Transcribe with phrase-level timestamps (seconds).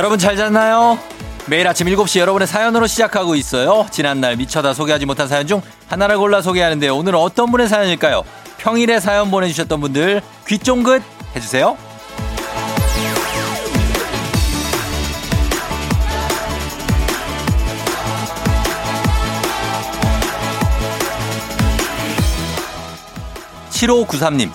[0.00, 0.98] 여러분 잘 잤나요?
[1.44, 3.84] 매일 아침 7시 여러분의 사연으로 시작하고 있어요.
[3.90, 8.22] 지난날 미쳐다 소개하지 못한 사연 중 하나를 골라 소개하는데 오늘은 어떤 분의 사연일까요?
[8.56, 11.02] 평일에 사연 보내주셨던 분들 귀 쫑긋
[11.36, 11.76] 해주세요.
[23.68, 24.50] 7593님,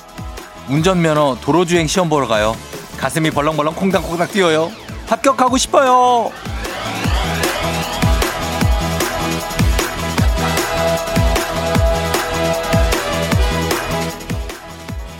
[0.69, 2.57] 운전면허 도로주행 시험 보러 가요.
[2.97, 4.71] 가슴이 벌렁벌렁 콩닥콩닥 뛰어요.
[5.07, 6.31] 합격하고 싶어요.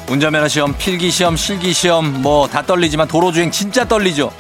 [0.08, 4.32] 운전면허 시험, 필기 시험, 실기 시험 뭐 다 떨리지만 도로주행 진짜 떨리죠.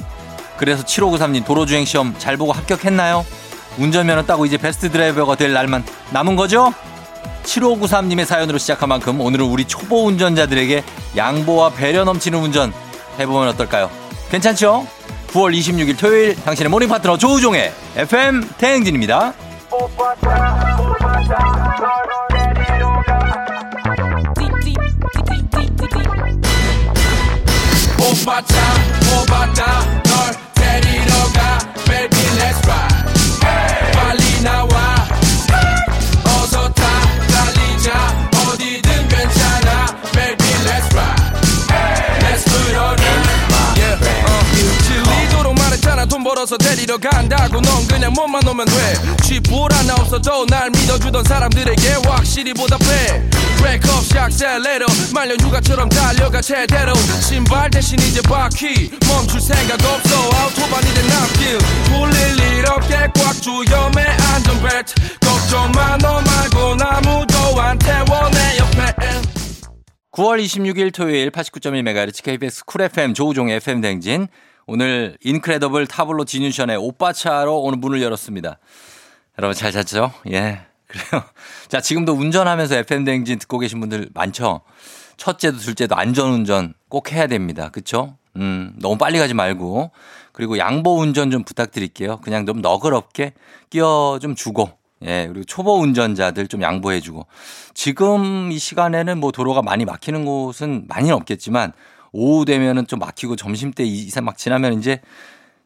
[0.57, 3.25] 그래서 7593님 도로주행 시험 잘 보고 합격했나요?
[3.77, 6.73] 운전면허 따고 이제 베스트 드라이버가 될 날만 남은 거죠?
[7.43, 10.83] 7593님의 사연으로 시작한 만큼 오늘은 우리 초보 운전자들에게
[11.17, 12.73] 양보와 배려 넘치는 운전
[13.19, 13.89] 해보면 어떨까요?
[14.29, 14.87] 괜찮죠?
[15.35, 19.33] 9월 26일 토요일 당신의 모닝 파트너 조우종의 FM 대행진입니다.
[28.25, 30.04] 빨리
[46.55, 48.73] 벌어서 데리러 간다고 넌 그냥 몸만 오면 돼.
[49.23, 53.21] 쥐뿔 하나 없어도 날 믿어주던 사람들에게 확실히 보답해.
[53.97, 56.93] 없이 악셀레러 말년 휴가처럼 달려가 제대로.
[57.21, 60.15] 신발 대신 이제 바퀴 멈출 생각 없어.
[60.15, 61.57] 아우토반이된 앞길.
[61.89, 64.01] 돌릴 일 없게 꽉 조여매
[64.33, 64.93] 안전벨트.
[65.19, 68.95] 걱정 마 너 말고 아무도 안 태워 내 옆에.
[70.11, 74.27] 9월 26일 토요일 89.1MHz KBS Cool FM 조우종의 FM 댕진.
[74.67, 78.57] 오늘 인크레더블 타블로 진유션의 오빠차로 오늘 문을 열었습니다.
[79.37, 80.11] 여러분 잘 잤죠?
[80.31, 80.61] 예.
[80.87, 81.23] 그래요.
[81.67, 84.61] 자, 지금도 운전하면서 FM 댕진 듣고 계신 분들 많죠?
[85.17, 87.69] 첫째도 둘째도 안전운전 꼭 해야 됩니다.
[87.69, 88.17] 그쵸?
[88.37, 89.91] 음, 너무 빨리 가지 말고.
[90.31, 92.17] 그리고 양보 운전 좀 부탁드릴게요.
[92.17, 93.33] 그냥 좀 너그럽게
[93.69, 94.71] 끼어 좀 주고.
[95.03, 97.27] 예, 그리고 초보 운전자들 좀 양보해 주고.
[97.73, 101.73] 지금 이 시간에는 뭐 도로가 많이 막히는 곳은 많이는 없겠지만
[102.15, 105.01] 오후 되면은 좀 막히고 점심 때 이상 막 지나면 이제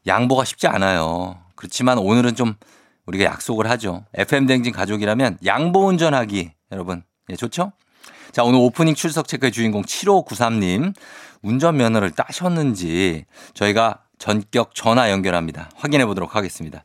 [0.08, 1.38] 양보가 쉽지 않아요.
[1.56, 2.56] 그렇지만 오늘은 좀
[3.06, 4.06] 우리가 약속을 하죠.
[4.16, 7.04] FM 댕진 가족이라면 양보 운전하기 여러분.
[7.30, 7.72] 예, 좋죠?
[8.32, 10.94] 자, 오늘 오프닝 출석 체크의 주인공 7593님
[11.44, 15.70] 운전면허를 따셨는지 저희가 전격 전화 연결합니다.
[15.76, 16.84] 확인해 보도록 하겠습니다.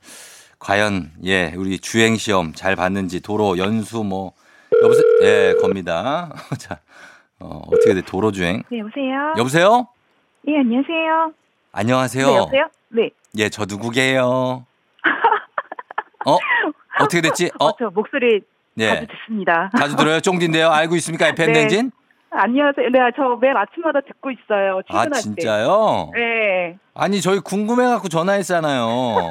[0.58, 4.34] 과연 예, 우리 주행 시험 잘 봤는지 도로 연수 뭐
[4.82, 5.04] 여보세요?
[5.22, 6.30] 예, 겁니다.
[6.58, 6.80] 자.
[7.40, 8.02] 어, 어떻게 돼?
[8.02, 8.62] 도로 주행.
[8.70, 9.34] 네, 여보세요?
[9.36, 9.88] 여보세요?
[10.48, 11.32] 예, 안녕하세요.
[11.72, 12.26] 안녕하세요.
[12.26, 12.68] 네, 여보세요?
[12.88, 13.10] 네.
[13.38, 14.64] 예, 저 누구게요?
[16.26, 16.36] 어?
[17.00, 17.50] 어떻게 됐지?
[17.58, 17.66] 어?
[17.66, 18.40] 어, 저 목소리
[18.78, 18.86] 예.
[18.88, 19.70] 자주 듣습니다.
[19.78, 20.20] 자주 들어요?
[20.20, 20.70] 쫑디인데요.
[20.70, 21.28] 알고 있습니까?
[21.34, 21.60] FM 네.
[21.60, 21.90] 댕진?
[22.30, 22.88] 안녕하세요.
[22.90, 24.78] 네, 저 매일 아침마다 듣고 있어요.
[24.78, 25.20] 아, 출근할 때.
[25.20, 26.10] 진짜요?
[26.14, 26.76] 네.
[26.94, 29.30] 아니, 저희 궁금해갖고 전화했잖아요.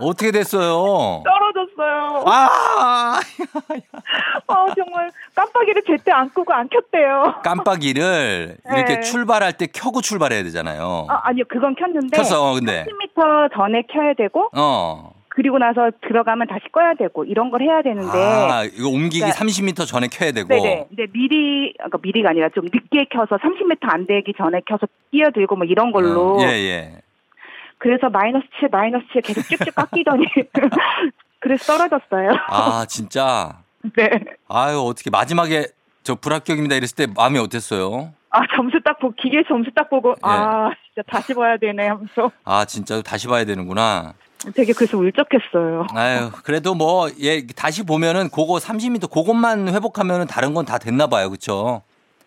[0.00, 1.22] 어떻게 됐어요?
[1.24, 1.45] 떨어
[1.76, 2.24] 졌어요.
[2.26, 3.20] 아!
[4.48, 7.34] 아, 정말 깜빡이를 제때 안 끄고 안 켰대요.
[7.44, 9.00] 깜빡이를 이렇게 네.
[9.00, 11.06] 출발할 때 켜고 출발해야 되잖아요.
[11.08, 11.44] 아, 아니요.
[11.48, 12.84] 그건 켰는데 켰어, 근데.
[12.84, 15.12] 10m 전에 켜야 되고 어.
[15.28, 19.86] 그리고 나서 들어가면 다시 꺼야 되고 이런 걸 해야 되는데 아, 이거 옮기기 그러니까- 30m
[19.86, 20.48] 전에 켜야 되고.
[20.48, 20.86] 네네.
[20.88, 25.66] 근데 미리, 그러니까 미리가 아니라 좀 늦게 켜서 30m 안 되기 전에 켜서 뛰어들고 뭐
[25.66, 26.36] 이런 걸로.
[26.38, 26.92] 어, 예, 예.
[27.78, 30.24] 그래서 마이너스 7, 마이너스 7 계속 쭉쭉 깎이더니.
[31.46, 32.30] 그래서 떨어졌어요.
[32.48, 33.58] 아, 진짜.
[33.96, 34.10] 네.
[34.48, 35.66] 아유, 어떻게 마지막에
[36.02, 38.12] 저 불합격입니다 이랬을 때 마음이 어땠어요?
[38.30, 40.14] 아, 점수 딱 보고, 기계 점수 딱 보고, 예.
[40.22, 44.14] 아, 진짜 다시 봐야 되네 하면서 아, 진짜 다시 봐야 되는구나.
[44.54, 45.86] 되게 그래서 울적했어요.
[45.94, 51.30] 아유, 그래도 뭐, 예, 다시 보면은 그거 30m, 그것만 회복하면은 다른 건 다 됐나 봐요.
[51.30, 51.82] 그쵸?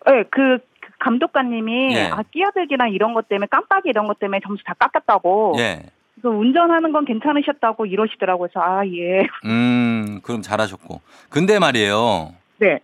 [0.06, 2.06] 네, 그, 그 감독관님이, 예.
[2.08, 5.56] 아, 끼어들기랑 이런 것 때문에, 깜빡이 이런 것 때문에 점수 다 깎았다고.
[5.58, 5.82] 예.
[6.20, 8.48] 그래서 운전하는 건 괜찮으셨다고 이러시더라고요.
[8.52, 9.26] 그래서, 아, 예.
[9.44, 11.00] 음, 그럼 잘하셨고.
[11.28, 12.34] 근데 말이에요.
[12.58, 12.78] 네.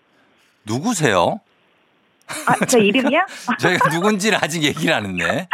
[0.65, 1.41] 누구세요?
[2.47, 3.21] 아, 제 이름이요?
[3.61, 5.49] 저희가 누군지를 아직 얘기를 안 했네.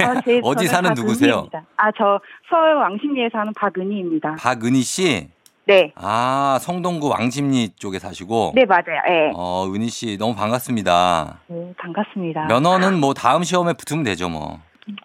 [0.00, 1.48] 아, 제, 어디 사는 누구세요?
[1.76, 4.36] 아, 저 서울 왕십리에 사는 박은희입니다.
[4.36, 5.28] 박은희 씨.
[5.66, 5.92] 네.
[5.96, 8.52] 아, 성동구 왕십리 쪽에 사시고.
[8.54, 9.00] 네, 맞아요.
[9.08, 9.32] 예.
[9.34, 11.40] 어, 은희 씨 너무 반갑습니다.
[11.48, 12.46] 네, 반갑습니다.
[12.46, 14.60] 면허는 뭐 다음 시험에 붙으면 되죠, 뭐.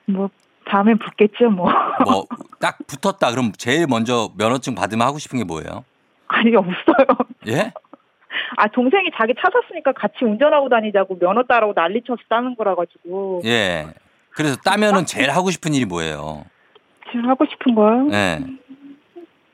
[0.05, 0.29] 뭐,
[0.65, 1.69] 다음엔 붙겠죠, 뭐.
[2.05, 2.25] 뭐
[2.59, 3.31] 딱 붙었다.
[3.31, 5.83] 그럼 제일 먼저 면허증 받으면 하고 싶은 게 뭐예요?
[6.27, 7.07] 아니, 없어요.
[7.47, 7.73] 예?
[8.57, 13.41] 아, 동생이 자기 차 샀으니까 같이 운전하고 다니자고 면허 따라고 난리 쳐서 따는 거라 가지고.
[13.45, 13.87] 예.
[14.31, 16.45] 그래서 따면은 제일 하고 싶은 일이 뭐예요?
[17.11, 18.03] 지금 하고 싶은 거요?
[18.05, 18.39] 네.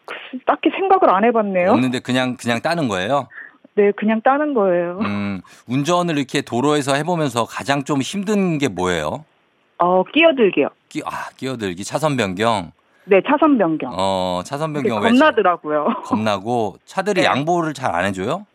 [0.05, 1.71] 글쎄, 딱히 생각을 안 해봤네요.
[1.71, 3.27] 없는데 그냥 그냥 따는 거예요.
[3.75, 4.99] 네, 그냥 따는 거예요.
[5.01, 9.25] 음, 운전을 이렇게 도로에서 해보면서 가장 좀 힘든 게 뭐예요?
[9.79, 10.69] 어, 끼어들기요.
[10.89, 12.71] 끼, 아, 끼어들기, 차선 변경.
[13.05, 13.91] 네, 차선 변경.
[13.97, 15.87] 어, 차선 변경 왜 겁나더라고요.
[16.05, 17.25] 겁나고 차들이 네.
[17.25, 18.45] 양보를 잘 안 해줘요?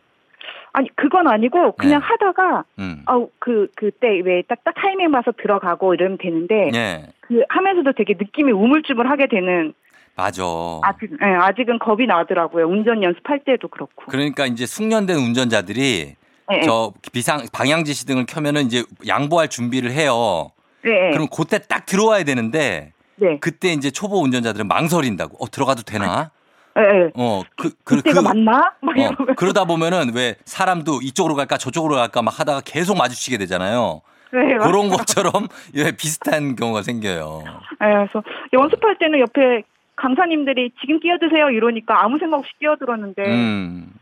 [0.75, 2.05] 아니, 그건 아니고, 그냥 네.
[2.07, 3.03] 하다가, 음.
[3.05, 8.15] 아우, 그, 그때 왜 딱, 딱 타이밍 봐서 들어가고 이러면 되는데, 예, 그 하면서도 되게
[8.17, 9.73] 느낌이 우물쭈물하게 되는,
[10.15, 10.43] 맞아.
[10.81, 12.65] 아직, 예, 아직은 겁이 나더라고요.
[12.67, 14.05] 운전 연습할 때도 그렇고.
[14.07, 16.15] 그러니까 이제 숙련된 운전자들이
[16.51, 16.61] 예, 예.
[16.61, 20.49] 저 비상 방향 지시 등을 켜면은 이제 양보할 준비를 해요.
[20.83, 23.37] 네, 그럼 그때 딱 들어와야 되는데 네.
[23.39, 25.43] 그때 이제 초보 운전자들은 망설인다고.
[25.43, 26.31] 어 들어가도 되나?
[26.77, 27.11] 예, 예.
[27.13, 28.73] 어그 그 그때가 맞나?
[28.81, 29.33] 막 어.
[29.35, 34.01] 그러다 보면은 왜 사람도 이쪽으로 갈까 저쪽으로 갈까 막 하다가 계속 마주치게 되잖아요.
[34.31, 34.89] 네, 그런.
[34.89, 37.43] 것처럼 예, 비슷한 경우가 생겨요.
[37.45, 39.63] 예, 그래서 연습할 때는 옆에
[39.95, 43.93] 강사님들이 지금 끼어드세요 이러니까 아무 생각 없이 끼어들었는데, 음.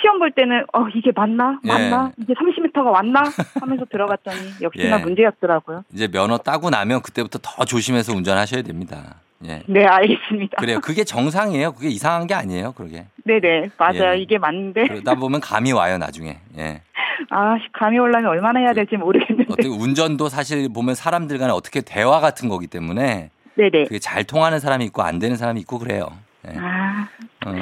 [0.00, 1.68] 시험 볼 때는 어 이게 맞나 예.
[1.68, 3.22] 맞나 이제 30m가 왔나
[3.60, 5.02] 하면서 들어갔더니 역시나 예.
[5.02, 5.84] 문제였더라고요.
[5.92, 9.16] 이제 면허 따고 나면 그때부터 더 조심해서 운전하셔야 됩니다.
[9.46, 9.62] 예.
[9.66, 10.56] 네 알겠습니다.
[10.58, 10.80] 그래요.
[10.80, 11.72] 그게 정상이에요.
[11.72, 12.72] 그게 이상한 게 아니에요.
[12.72, 13.06] 그러게.
[13.24, 14.18] 네네 맞아요 예.
[14.18, 16.38] 이게 맞는데 그러다 보면 감이 와요, 나중에.
[16.58, 16.82] 예.
[17.30, 22.20] 아 감이 올라면 얼마나 해야 될지 모르겠는데 어떻게 운전도 사실 보면 사람들 간에 어떻게 대화
[22.20, 26.08] 같은 거기 때문에 네네 그게 잘 통하는 사람이 있고 안 되는 사람이 있고 그래요.
[26.48, 26.54] 예.
[26.58, 27.08] 아
[27.46, 27.52] 어,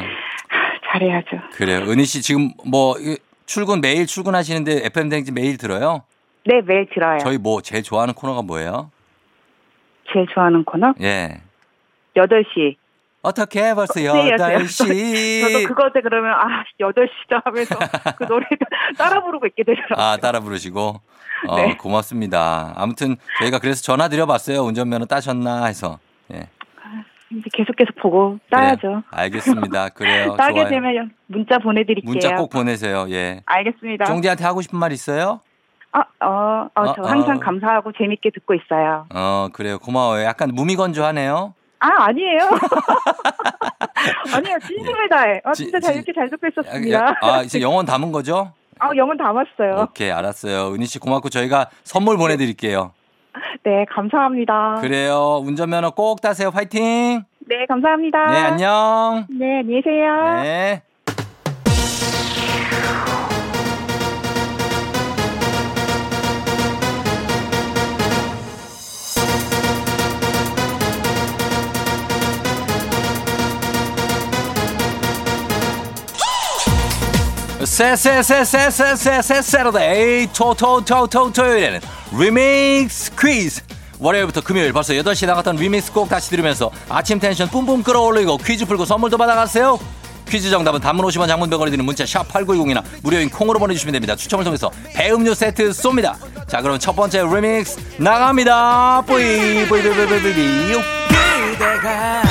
[0.98, 1.26] 잘해야죠.
[1.52, 1.80] 그래요.
[1.90, 6.02] 은희 씨 지금 뭐 이- 출근 매일 출근하시는데 FM 댕지 매일 들어요?
[6.46, 7.18] 네 매일 들어요.
[7.18, 8.90] 저희 뭐 제일 좋아하는 코너가 뭐예요?
[10.12, 11.40] 제일 좋아하는 코너 예.
[12.16, 12.76] 8시
[13.22, 14.84] 어떻게 벌써 네, 여덟 여덟 시
[15.40, 17.74] 저도 그거 때 그러면 아 8시다 하면서
[18.16, 18.46] 그 노래
[18.98, 19.96] 따라 부르고 있게 되더라고요.
[20.04, 21.00] 아, 따라 부르시고.
[21.48, 21.76] 어, 네.
[21.76, 22.72] 고맙습니다.
[22.76, 24.60] 아무튼 저희가 그래서 전화 드려봤어요.
[24.62, 25.98] 운전면허 따셨나 해서.
[26.32, 26.48] 예.
[27.38, 28.80] 이제 계속 계속 보고 따야죠.
[28.80, 29.02] 그래요.
[29.10, 29.88] 알겠습니다.
[29.90, 30.34] 그래요.
[30.38, 30.68] 따게 좋아요.
[30.68, 32.10] 되면 문자 보내드릴게요.
[32.10, 33.06] 문자 꼭 보내세요.
[33.10, 33.40] 예.
[33.46, 34.04] 알겠습니다.
[34.04, 35.40] 쫑디한테 하고 싶은 말 있어요?
[35.92, 37.40] 아, 어, 어, 저 어, 항상 어.
[37.40, 39.06] 감사하고 재밌게 듣고 있어요.
[39.14, 39.78] 어, 그래요.
[39.78, 40.24] 고마워요.
[40.24, 41.54] 약간 무미건조하네요.
[41.80, 42.38] 아, 아니에요.
[44.34, 45.40] 아니요, 진심을 다해.
[45.44, 46.98] 아, 지- 진짜 잘 지- 이렇게 잘 듣고 야, 있었습니다.
[46.98, 48.52] 야, 아, 이제 영원 담은 거죠?
[48.78, 49.82] 아, 영은 담았어요.
[49.88, 50.74] 오케이, 알았어요.
[50.74, 52.92] 은희 씨 고맙고 저희가 선물 보내드릴게요.
[53.64, 54.76] 네, 감사합니다.
[54.80, 55.40] 그래요.
[55.44, 56.50] 운전면허 꼭 따세요.
[56.50, 57.24] 파이팅!
[57.46, 58.26] 네, 감사합니다.
[58.26, 59.26] 네, 안녕.
[59.28, 60.42] 네, 안녕히 계세요.
[60.42, 60.82] 네.
[77.64, 81.80] 세세세세세세세 Saturday 토토토토 토요일에는
[82.18, 83.62] 리믹스 퀴즈.
[83.98, 88.84] 월요일부터 금요일 벌써 8시 나갔던 리믹스 꼭 다시 들으면서 아침 텐션 뿜뿜 끌어올리고 퀴즈 풀고
[88.84, 89.78] 선물도 받아가세요.
[90.28, 94.16] 퀴즈 정답은 단문 50원 장문 100원이 드는 문자 샵 8910이나 무료인 콩으로 보내주시면 됩니다.
[94.16, 96.16] 추첨을 통해서 배음료 세트 쏩니다.
[96.48, 99.02] 자 그럼 첫 번째 리믹스 나갑니다.
[99.06, 100.82] 뿌이 뿌이 뿌이 뿌이 뿌이.
[101.52, 102.22] 그대가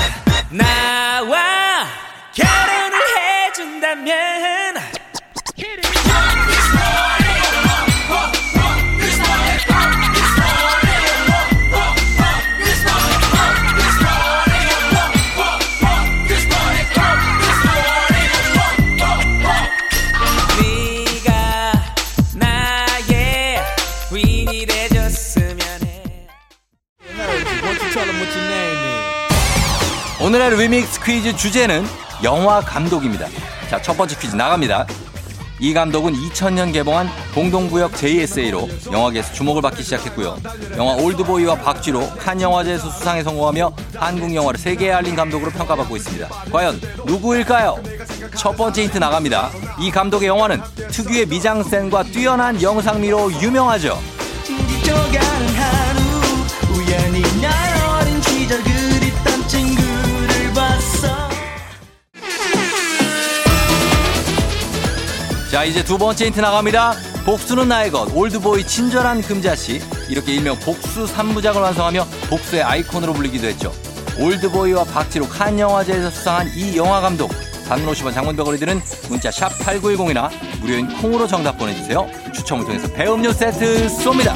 [0.49, 1.85] 나와
[2.33, 2.99] 결혼을
[3.47, 4.75] 해준다면
[30.21, 31.85] 오늘의 리믹스 퀴즈 주제는
[32.23, 33.27] 영화 감독입니다.
[33.69, 34.85] 자, 첫 번째 퀴즈 나갑니다.
[35.59, 40.37] 이 감독은 2000년 개봉한 공동구역 JSA로 영화계에서 주목을 받기 시작했고요.
[40.77, 46.27] 영화 올드보이와 박쥐로 칸 영화제에서 수상에 성공하며 한국 영화를 세계에 알린 감독으로 평가받고 있습니다.
[46.51, 47.81] 과연 누구일까요?
[48.35, 49.51] 첫 번째 힌트 나갑니다.
[49.79, 53.99] 이 감독의 영화는 특유의 미장센과 뛰어난 영상미로 유명하죠.
[65.51, 66.93] 자 이제 두 번째 힌트 나갑니다.
[67.25, 69.81] 복수는 나의 것, 올드보이 친절한 금자씨.
[70.09, 73.71] 이렇게 일명 복수 3부작을 완성하며 복수의 아이콘으로 불리기도 했죠.
[74.19, 77.31] 올드보이와 박지로 칸 영화제에서 수상한 이 영화 감독
[77.67, 80.29] 단문 50원 장문벽을 드는 문자 샵 8910이나
[80.59, 82.07] 무료인 콩으로 정답 보내주세요.
[82.33, 84.33] 추첨을 통해서 배음료 세트 쏩니다.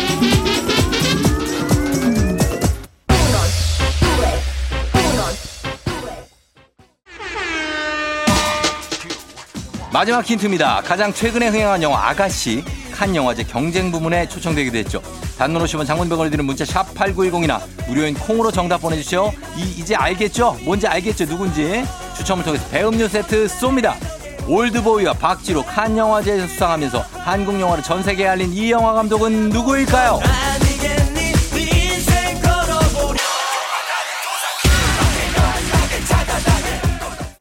[9.91, 10.81] 마지막 힌트입니다.
[10.81, 15.01] 가장 최근에 흥행한 영화 아가씨 칸 영화제 경쟁 부문에 초청되기도 했죠.
[15.37, 19.31] 단문 50원 장문병원에 드는 문자 샵 8910이나 무료인 콩으로 정답 보내주세요.
[19.55, 20.57] 이, 이제 알겠죠?
[20.63, 21.25] 뭔지 알겠죠?
[21.25, 21.83] 누군지.
[22.17, 23.93] 추첨을 통해서 배음료 세트 쏩니다.
[24.47, 30.19] 올드보이와 박지로 칸 영화제에서 수상하면서 한국 영화를 전 세계에 알린 이 영화 감독은 누구일까요?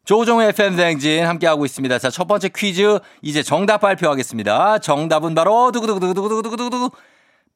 [0.05, 1.99] 조종의 FM 대행진 함께하고 있습니다.
[1.99, 4.79] 자, 첫 번째 퀴즈 이제 정답 발표하겠습니다.
[4.79, 6.91] 정답은 바로 두구두구두구두구두구두구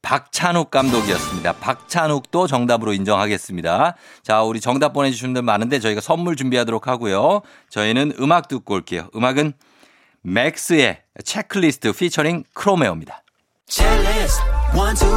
[0.02, 1.52] 박찬욱 감독이었습니다.
[1.54, 3.97] 박찬욱도 정답으로 인정하겠습니다.
[4.23, 7.42] 자, 우리 정답 보내주신 분들 많은데 저희가 선물 준비하도록 하고요.
[7.69, 9.09] 저희는 음악 듣고 올게요.
[9.14, 9.52] 음악은
[10.23, 13.23] 맥스의 체크리스트 피처링 크로메오입니다.
[13.69, 14.42] Checklist
[14.75, 15.11] one two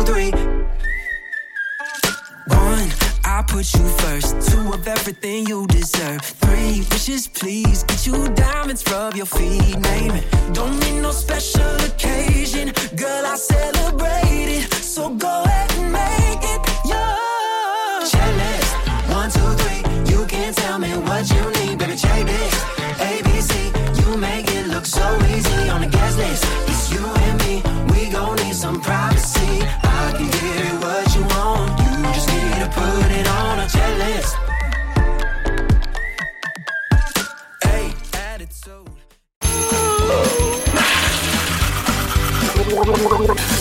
[3.35, 4.51] I put you first.
[4.51, 6.21] Two of everything you deserve.
[6.21, 7.81] Three wishes, please.
[7.81, 9.75] Get you diamonds, rub your feet.
[9.89, 10.25] Name it.
[10.53, 13.25] Don't need no special occasion, girl.
[13.25, 14.71] I celebrate it.
[14.71, 18.11] So go ahead and make it yours.
[18.13, 18.71] Checklist
[19.17, 19.81] one two three.
[20.13, 21.95] You can tell me what you need, baby.
[21.95, 22.53] Check this.
[23.09, 23.53] ABC,
[23.99, 26.43] you make it look so easy on the guest list.
[26.69, 27.63] It's you and me.
[27.91, 29.12] We gon' need some privacy.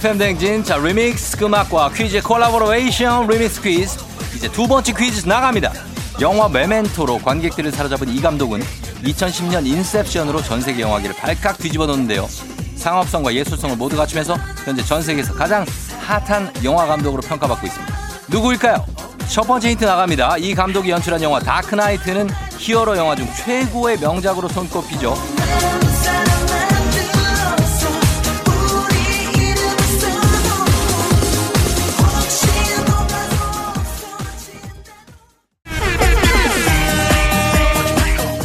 [0.00, 3.98] FM 대행진 자 리믹스 음악과 퀴즈 콜라보레이션 리믹스 퀴즈
[4.34, 5.74] 이제 두 번째 퀴즈 나갑니다.
[6.22, 8.60] 영화 메멘토로 관객들을 사로잡은 이 감독은
[9.04, 12.26] 2010년 인셉션으로 전 세계 영화계를 발칵 뒤집어 놓는데요.
[12.76, 15.66] 상업성과 예술성을 모두 갖추면서 현재 전 세계에서 가장
[16.00, 17.94] 핫한 영화 감독으로 평가받고 있습니다.
[18.28, 18.86] 누구일까요?
[19.28, 20.38] 첫 번째 힌트 나갑니다.
[20.38, 25.14] 이 감독이 연출한 영화 다크나이트는 히어로 영화 중 최고의 명작으로 손꼽히죠.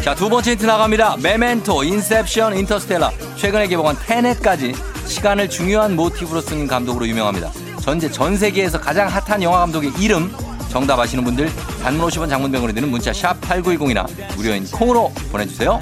[0.05, 1.17] 자, 두 번째 힌트 나갑니다.
[1.17, 4.75] 메멘토, 인셉션, 인터스텔라, 최근에 개봉한 테넷까지
[5.07, 7.51] 시간을 중요한 모티브로 쓰는 감독으로 유명합니다.
[7.81, 10.31] 전제 전 세계에서 가장 핫한 영화 감독의 이름
[10.69, 11.49] 정답 아시는 분들
[11.81, 15.79] 단문 50원 장문병으로 드는 문자 샵 8910이나 무료인 콩으로 보내주세요.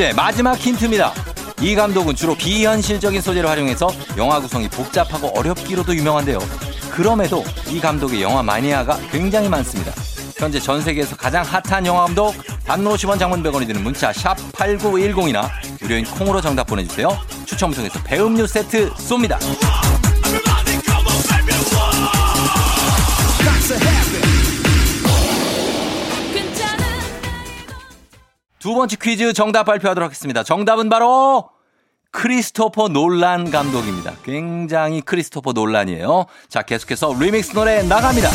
[0.00, 1.12] 이제 마지막 힌트입니다.
[1.60, 6.38] 이 감독은 주로 비현실적인 소재를 활용해서 영화 구성이 복잡하고 어렵기로도 유명한데요.
[6.90, 9.92] 그럼에도 이 감독의 영화 마니아가 굉장히 많습니다.
[10.38, 15.50] 현재 전 세계에서 가장 핫한 영화 감독 단문 50원 장문 100원이 드는 문자 샵 8910이나
[15.82, 17.10] 무료인 콩으로 정답 보내주세요.
[17.44, 19.38] 추첨을 통해서 배음료 세트 쏩니다.
[28.60, 30.42] 두 번째 퀴즈 정답 발표하도록 하겠습니다.
[30.44, 31.48] 정답은 바로
[32.12, 34.12] 크리스토퍼 놀란 감독입니다.
[34.22, 36.26] 굉장히 크리스토퍼 놀란이에요.
[36.48, 38.28] 자, 계속해서 리믹스 노래 나갑니다.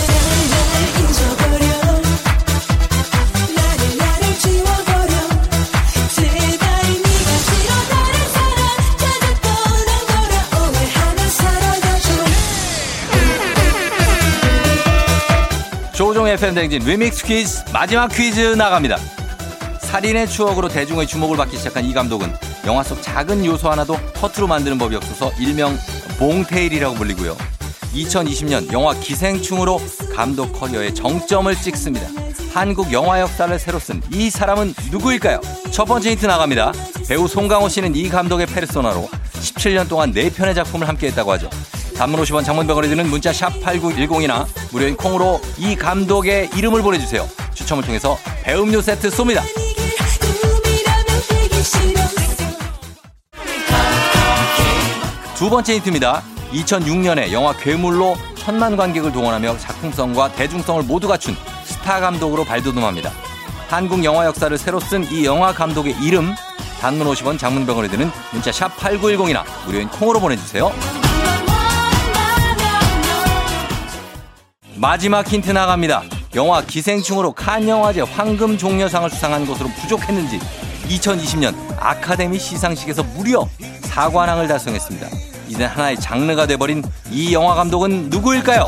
[15.94, 18.98] 조우종 FM 댕진 리믹스 퀴즈 마지막 퀴즈 나갑니다.
[19.86, 22.34] 살인의 추억으로 대중의 주목을 받기 시작한 이 감독은
[22.65, 25.77] 영화 속 작은 요소 하나도 허투루 만드는 법이 없어서 일명
[26.18, 27.38] 봉테일이라고 불리고요.
[27.94, 29.80] 2020년 영화 기생충으로
[30.13, 32.08] 감독 커리어의 정점을 찍습니다.
[32.54, 35.39] 한국 영화 역사를 새로 쓴 이 사람은 누구일까요?
[35.72, 36.74] 첫 번째 힌트 나갑니다.
[37.08, 41.50] 배우 송강호 씨는 이 감독의 페르소나로 17년 동안 4편의 작품을 함께 했다고 하죠.
[41.96, 47.27] 단문 50원 장문병원에 드는 문자 샵 8910이나 무료인 콩으로 이 감독의 이름을 보내주세요.
[47.54, 49.42] 추첨을 통해서 배음료 세트 쏩니다.
[55.36, 56.24] 두 번째 힌트입니다.
[56.51, 63.12] 2006년에 영화 괴물로 천만 관객을 동원하며 작품성과 대중성을 모두 갖춘 스타 감독으로 발돋움합니다.
[63.67, 66.34] 한국 영화 역사를 새로 쓴 이 영화 감독의 이름
[66.79, 70.72] 단문 50원, 장문 100원이 드는 문자 샵 8910이나 무료인 콩으로 보내주세요.
[74.75, 76.03] 마지막 힌트 나갑니다.
[76.36, 80.39] 영화 기생충으로 칸 영화제 황금 종려상을 수상한 것으로 부족했는지
[80.88, 83.48] 2020년 아카데미 시상식에서 무려
[83.82, 85.08] 사관왕을 달성했습니다.
[85.48, 88.68] 이제 하나의 장르가 돼버린 이 영화 감독은 누구일까요?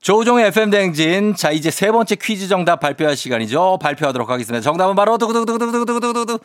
[0.00, 1.34] 조종의 FM 대행진.
[1.34, 3.78] 자, 이제 세 번째 퀴즈 정답 발표할 시간이죠.
[3.82, 4.62] 발표하도록 하겠습니다.
[4.62, 6.38] 정답은 바로 두구두구두구두구두구두구.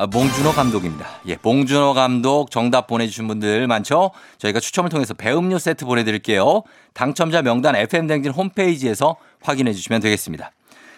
[0.00, 1.06] 아, 봉준호 감독입니다.
[1.26, 4.12] 예, 봉준호 감독 정답 보내주신 분들 많죠?
[4.38, 6.62] 저희가 추첨을 통해서 배음료 세트 보내드릴게요.
[6.94, 10.52] 당첨자 명단 FM 댕진 홈페이지에서 확인해 주시면 되겠습니다.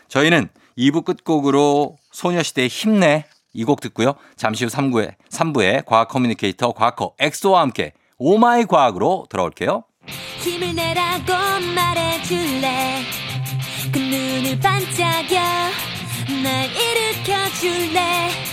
[0.06, 4.14] 저희는 2부 끝곡으로 소녀시대의 힘내 이 곡 듣고요.
[4.36, 9.82] 잠시 후 3부에, 3부에 과학 커뮤니케이터 과커 엑소와 함께 oh my 과학으로 돌아올게요.
[10.38, 11.32] 힘을 내라고
[11.74, 13.02] 말해줄래
[13.92, 15.40] 그 눈을 반짝여
[16.44, 18.51] 날 일으켜줄래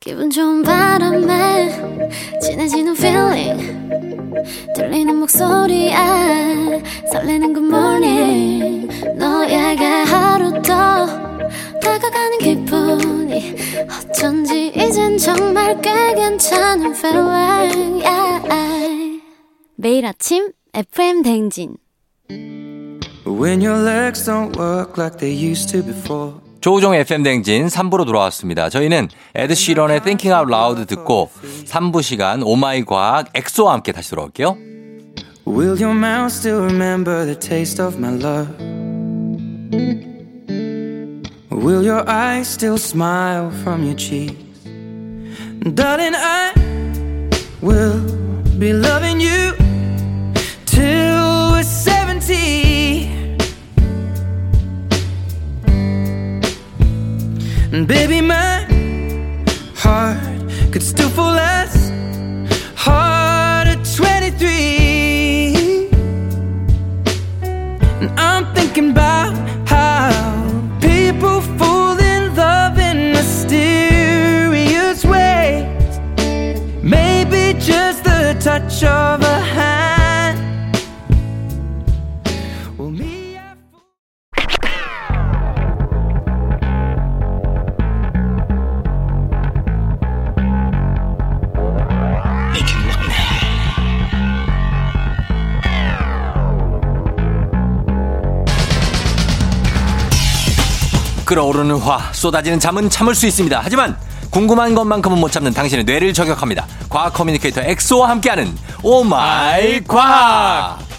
[0.00, 1.68] 기분 좋은 바람에
[2.42, 3.80] 진해지는 feeling.
[4.74, 5.94] 들리는 목소리에
[7.12, 8.88] 설레는 good morning.
[9.16, 11.29] 너에게 하루 더
[11.80, 13.56] 다가가는 기분이
[13.88, 19.22] 어쩐지 이젠 정말 꽤 괜찮은 feeling yeah.
[19.76, 21.76] 매일 아침 FM 댕진
[23.26, 26.34] When your legs don't work like they used to before.
[26.60, 28.68] 조우종 FM 댕진 3부로 돌아왔습니다.
[28.68, 31.30] 저희는 에드 시런의 Thinking Out Loud 듣고
[31.64, 34.56] 3부 시간 오마이 과학 엑소와 함께 다시 돌아올게요.
[35.46, 38.48] Will your mouth still remember the taste of my love?
[41.50, 44.34] Will your eyes still smile from your cheeks?
[45.74, 46.52] Darling, I
[47.60, 48.00] will
[48.56, 49.52] be loving you
[50.64, 53.08] till we're 70.
[57.72, 58.64] And baby, my
[59.74, 60.22] heart
[60.72, 61.90] could still fall as
[62.76, 65.90] hard at 23.
[68.00, 69.59] And I'm thinking about
[78.40, 80.38] touch of a hand.
[82.78, 83.54] Well, me, I
[101.26, 103.60] 끓어오르는 화, 쏟아지는 잠은 참을 수 있습니다.
[103.62, 103.96] 하지만
[104.30, 106.66] 궁금한 것만큼은 못 참는 당신의 뇌를 저격합니다.
[106.88, 110.89] 과학 커뮤니케이터 엑소와 함께하는 Oh my 과학.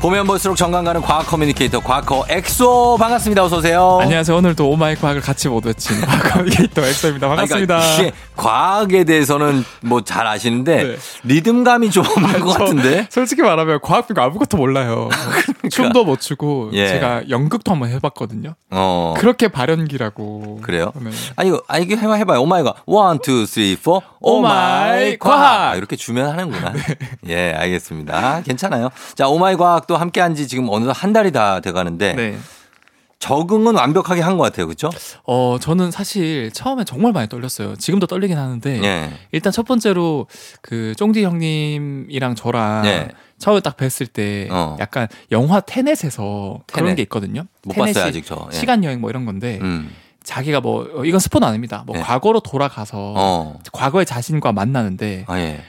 [0.00, 3.42] 보면 볼수록 정감 가는 과학 커뮤니케이터 과커 엑소 반갑습니다.
[3.42, 3.98] 어서 오세요.
[4.00, 4.36] 안녕하세요.
[4.36, 7.26] 오늘도 oh my 과학을 같이 못 외친 과학이또 엑소입니다.
[7.26, 7.80] 반갑습니다.
[7.96, 10.96] 그러니까 과학에 대해서는 뭐 잘 아시는데 네.
[11.24, 13.08] 리듬감이 좀 없는 것저 같은데.
[13.10, 15.08] 솔직히 말하면 과학 빼고 아무것도 몰라요.
[15.70, 16.86] 춤도 못 추고 예.
[16.88, 18.54] 제가 연극도 한번 해봤거든요.
[18.70, 19.14] 어.
[19.18, 20.60] 그렇게 발연기라고.
[20.62, 20.92] 그래요?
[20.94, 21.10] 네.
[21.34, 22.40] 아니, 아, 이게 해봐, 해봐요.
[22.42, 22.74] Oh my 가.
[22.86, 24.00] One, two, three, four.
[24.20, 25.76] Oh my 과학.
[25.76, 26.72] 이렇게 주면 하는구나.
[27.28, 28.42] 예, 알겠습니다.
[28.44, 28.90] 괜찮아요.
[29.14, 32.12] 자, oh my 과학 도 함께 한 지 지금 어느덧 한 달이 다 돼가는데.
[32.14, 32.38] 네.
[33.18, 34.68] 적응은 완벽하게 한 것 같아요.
[34.68, 34.90] 그쵸?
[35.24, 37.74] 어, 저는 사실 처음에 정말 많이 떨렸어요.
[37.74, 38.80] 지금도 떨리긴 하는데.
[38.84, 39.10] 예.
[39.32, 40.28] 일단 첫 번째로
[40.62, 43.08] 그 쫑디 형님이랑 저랑 예.
[43.38, 44.76] 처음에 딱 뵀을 때 어.
[44.78, 46.96] 약간 영화 테넷에서 그런 테넷.
[46.96, 47.42] 게 있거든요.
[47.64, 48.46] 못 봤어요, 아직 저.
[48.52, 48.56] 예.
[48.56, 49.90] 시간 여행 뭐 이런 건데 음.
[50.22, 51.82] 자기가 뭐 어, 이건 스포는 아닙니다.
[51.86, 52.02] 뭐 예.
[52.02, 53.58] 과거로 돌아가서 어.
[53.72, 55.64] 과거의 자신과 만나는데 아, 예.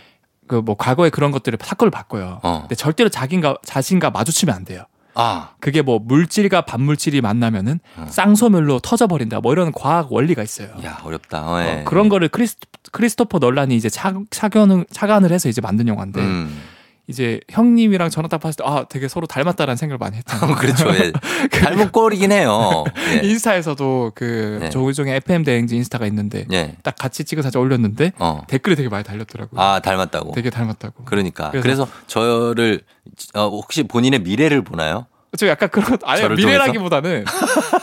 [0.50, 2.40] 그 뭐 과거의 그런 것들을 사건을 바꿔요.
[2.44, 2.60] 어.
[2.62, 4.84] 근데 절대로 자기가 자신과 마주치면 안 돼요.
[5.14, 5.52] 아.
[5.60, 8.08] 그게 뭐 물질과 반물질이 만나면은 어.
[8.10, 9.40] 쌍소멸로 터져버린다.
[9.42, 10.70] 뭐 이런 과학 원리가 있어요.
[10.84, 11.42] 야, 어렵다.
[11.48, 11.82] 어, 예.
[11.82, 12.56] 어, 그런 거를 크리스,
[12.92, 16.62] 크리스토퍼 널란이 이제 차, 차견을, 차관을 해서 이제 만든 영화인데 음.
[17.10, 20.54] 이제 형님이랑 저랑 딱 봤을 때 아 되게 서로 닮았다라는 생각을 많이 했잖아요.
[20.62, 20.90] 그렇죠.
[20.94, 21.12] 예.
[21.50, 22.84] 닮은 꼴이긴 해요.
[23.24, 23.28] 예.
[23.28, 24.70] 인스타에서도 그 네.
[24.70, 26.76] 조우종의 FM 대행지 인스타가 있는데 예.
[26.84, 28.44] 딱 같이 찍은 사진 올렸는데 어.
[28.48, 29.60] 댓글이 되게 많이 달렸더라고요.
[29.60, 30.34] 아, 닮았다고.
[30.34, 31.04] 되게 닮았다고.
[31.06, 31.50] 그러니까.
[31.50, 32.82] 그래서- 그래서, 저를
[33.34, 35.08] 어, 혹시 본인의 미래를 보나요?
[35.38, 37.24] 저 약간 그런 아니 미래라기보다는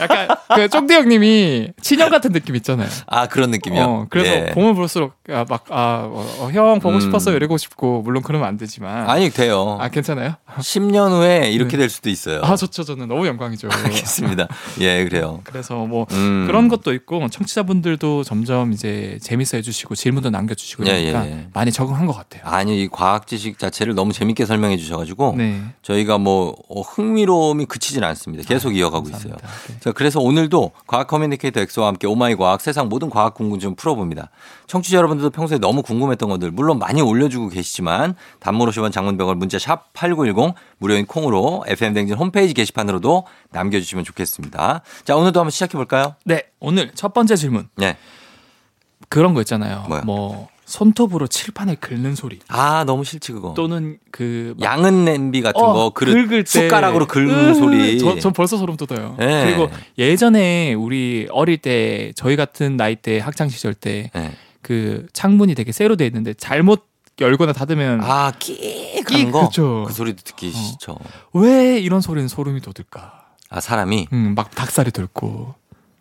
[0.00, 2.88] 약간 그 쫑디 형님이 친형 같은 느낌 있잖아요.
[3.06, 3.82] 아, 그런 느낌이요?
[3.82, 4.46] 어, 그래서 예.
[4.52, 7.00] 보면 볼수록 아, 막, 아, 어, 어, 형 보고 음.
[7.00, 9.08] 싶었어 이러고 싶고 물론 그러면 안 되지만.
[9.08, 9.78] 아니, 돼요.
[9.80, 10.34] 아, 괜찮아요?
[10.58, 11.78] 10년 후에 이렇게 네.
[11.78, 12.40] 될 수도 있어요.
[12.42, 12.84] 아, 좋죠.
[12.84, 13.68] 저는 너무 영광이죠.
[13.70, 14.48] 알겠습니다.
[14.80, 15.40] 예, 그래요.
[15.44, 16.44] 그래서 뭐 음.
[16.46, 21.48] 그런 것도 있고 청취자분들도 점점 이제 재밌어 해주시고 질문도 남겨주시고 예, 이러니까 예, 예.
[21.52, 22.42] 많이 적응한 것 같아요.
[22.44, 25.60] 아니, 이 과학 지식 자체를 너무 재밌게 설명해 주셔가지고 네.
[25.82, 28.44] 저희가 뭐 어, 흥미로움이 그치진 않습니다.
[28.46, 29.34] 계속 이어가고 있어요.
[29.34, 29.48] 감사합니다.
[29.68, 29.80] 네.
[29.80, 33.74] 자, 그래서 오늘 도 과학 커뮤니케이터 엑소와 함께 oh my 과학 세상 모든 과학 궁금증
[33.74, 34.30] 풀어봅니다.
[34.66, 40.54] 청취자 여러분들도 평소에 너무 궁금했던 것들 물론 많이 올려주고 계시지만 50원 장문병을 문자 샵 8910
[40.78, 44.82] 무료인 콩으로 FM댕진 홈페이지 게시판으로도 남겨주시면 좋겠습니다.
[45.04, 46.14] 자, 오늘도 한번 시작해 볼까요?
[46.24, 47.96] 네, 오늘 첫 번째 질문 네.
[49.08, 49.84] 그런 거 있잖아요.
[49.88, 50.02] 뭐요?
[50.04, 53.54] 뭐 손톱으로 칠판을 긁는 소리 아, 너무 싫지 그거.
[53.54, 57.98] 또는 그 막- 양은 냄비 같은 어, 거 그릇 긁을 때 숟가락으로 긁는 으, 소리.
[57.98, 59.14] 저, 전 벌써 소름 돋아요.
[59.18, 59.44] 네.
[59.44, 64.12] 그리고 예전에 우리 어릴 때 저희 같은 나이 때 학창 시절 때그
[64.68, 65.06] 네.
[65.12, 66.84] 창문이 되게 쇠로 돼 있는데 잘못
[67.20, 69.46] 열거나 닫으면 아, 끼익 끼익, 하는 거.
[69.48, 69.84] 그쵸.
[69.86, 70.98] 그 소리도 듣기 싫죠.
[71.32, 73.24] 왜 이런 소리는 소름이 돋을까?
[73.48, 75.54] 아, 사람이 음, 막 닭살이 돋고.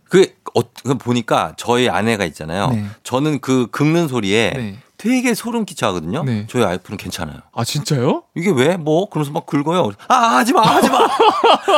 [0.09, 2.69] 그, 어, 그 보니까 저희 아내가 있잖아요.
[2.69, 2.85] 네.
[3.03, 4.77] 저는 그 긁는 소리에 네.
[4.97, 6.23] 되게 소름 끼쳐 하거든요.
[6.23, 6.45] 네.
[6.49, 7.37] 저희 와이프는 괜찮아요.
[7.53, 8.23] 아 진짜요?
[8.33, 8.77] 이게 왜?
[8.77, 9.09] 뭐?
[9.09, 9.91] 그러면서 막 긁어요.
[10.07, 10.99] 아, 하지 마, 하지 마.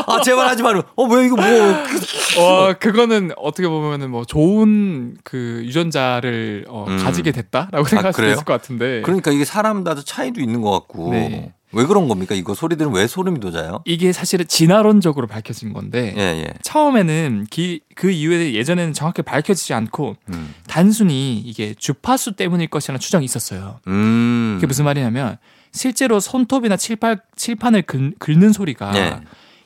[0.06, 0.70] 아, 제발 하지 마.
[0.96, 1.46] 어, 왜 이거 뭐.
[2.40, 7.04] 와 그거는 어떻게 보면은 뭐 좋은 그 유전자를 어, 음.
[7.04, 8.34] 가지게 됐다라고 생각할 수도 그래요?
[8.34, 9.02] 있을 것 같은데.
[9.02, 11.12] 그러니까 이게 사람마다 차이도 있는 것 같고.
[11.12, 11.54] 네.
[11.74, 12.34] 왜 그런 겁니까?
[12.34, 13.82] 이거 소리들은 왜 소름이 돋아요?
[13.86, 16.54] 이게 사실은 진화론적으로 밝혀진 건데 예, 예.
[16.62, 20.54] 처음에는 기- 그 이후에 예전에는 정확히 밝혀지지 않고 음.
[20.68, 23.80] 단순히 이게 주파수 때문일 것이라는 추정이 있었어요.
[23.88, 24.54] 음.
[24.58, 25.38] 그게 무슨 말이냐면
[25.74, 29.20] 실제로 손톱이나 칠판 칠판을 긁, 긁는 소리가 예.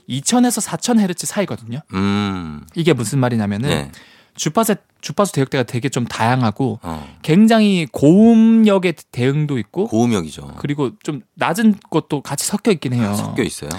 [0.09, 1.79] 2000에서 4000 헤르츠 사이거든요.
[1.93, 2.61] 음.
[2.75, 3.91] 이게 무슨 말이냐면은 예.
[4.35, 7.15] 주파수 주파수 대역대가 되게 좀 다양하고 어.
[7.21, 10.55] 굉장히 고음역의 대응도 있고 고음역이죠.
[10.59, 13.13] 그리고 좀 낮은 것도 같이 섞여 있긴 해요.
[13.15, 13.69] 섞여 있어요.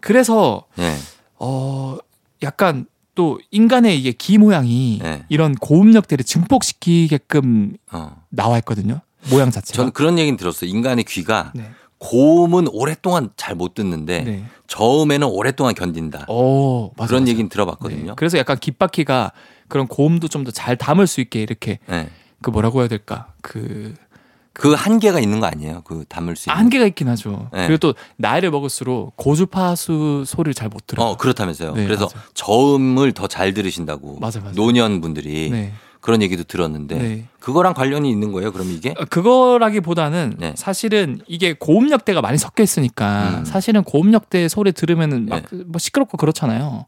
[0.00, 0.94] 그래서 예.
[1.38, 1.96] 어
[2.42, 5.24] 약간 또 인간의 이게 기 모양이 네.
[5.28, 8.16] 이런 고음역들을 증폭시키게끔 어.
[8.30, 9.00] 나와 있거든요.
[9.30, 9.76] 모양 자체가.
[9.76, 10.68] 저는 그런 얘기는 들었어요.
[10.70, 11.70] 인간의 귀가 네.
[11.98, 14.44] 고음은 오랫동안 잘 못 듣는데 네.
[14.66, 16.24] 저음에는 오랫동안 견딘다.
[16.28, 17.30] 어, 맞아, 그런 맞아.
[17.30, 17.52] 얘기는 네.
[17.52, 18.16] 들어봤거든요.
[18.16, 19.32] 그래서 약간 귓바퀴가
[19.72, 22.08] 그런 고음도 좀 더 잘 담을 수 있게 이렇게 네.
[22.42, 23.28] 그 뭐라고 해야 될까?
[23.40, 25.80] 그그 한계가 있는 거 아니에요?
[25.84, 26.58] 그 담을 수 있는.
[26.60, 27.48] 한계가 있긴 하죠.
[27.54, 27.66] 네.
[27.66, 31.06] 그리고 또 나이를 먹을수록 고주파수 소리를 잘 못 들어요.
[31.06, 31.72] 어, 그렇다면서요.
[31.74, 32.28] 네, 그래서 맞아요.
[32.34, 34.18] 저음을 더 잘 들으신다고.
[34.20, 34.52] 맞아, 맞아.
[34.54, 35.72] 노년 분들이 네.
[36.02, 37.24] 그런 얘기도 들었는데 네.
[37.40, 38.52] 그거랑 관련이 있는 거예요?
[38.52, 38.90] 그럼 이게?
[38.98, 40.52] 어, 그거라기보다는 네.
[40.56, 43.44] 사실은 이게 고음역대가 많이 섞여 있으니까 음.
[43.46, 45.42] 사실은 고음역대 소리 들으면은 네.
[45.50, 46.84] 막뭐 시끄럽고 그렇잖아요.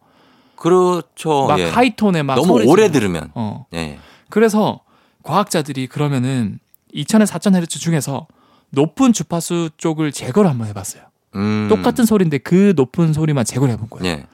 [0.56, 1.46] 그렇죠.
[1.46, 1.68] 막 예.
[1.68, 2.90] 하이톤에 막 너무 오래.
[2.90, 3.30] 들으면.
[3.34, 3.66] 어.
[3.74, 3.98] 예.
[4.30, 4.80] 그래서
[5.22, 6.58] 과학자들이 그러면은
[6.94, 8.26] 2000에서 4000헤르츠 중에서
[8.70, 11.02] 높은 주파수 쪽을 제거를 한번 해봤어요.
[11.36, 11.66] 음.
[11.68, 14.06] 똑같은 소리인데 그 높은 소리만 제거를 해본 거예요.
[14.06, 14.26] 예.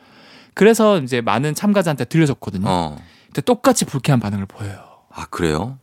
[0.54, 2.64] 그래서 이제 많은 참가자한테 들려줬거든요.
[2.68, 2.96] 어.
[3.26, 4.80] 근데 똑같이 불쾌한 반응을 보여요.
[5.12, 5.78] 아, 그래요?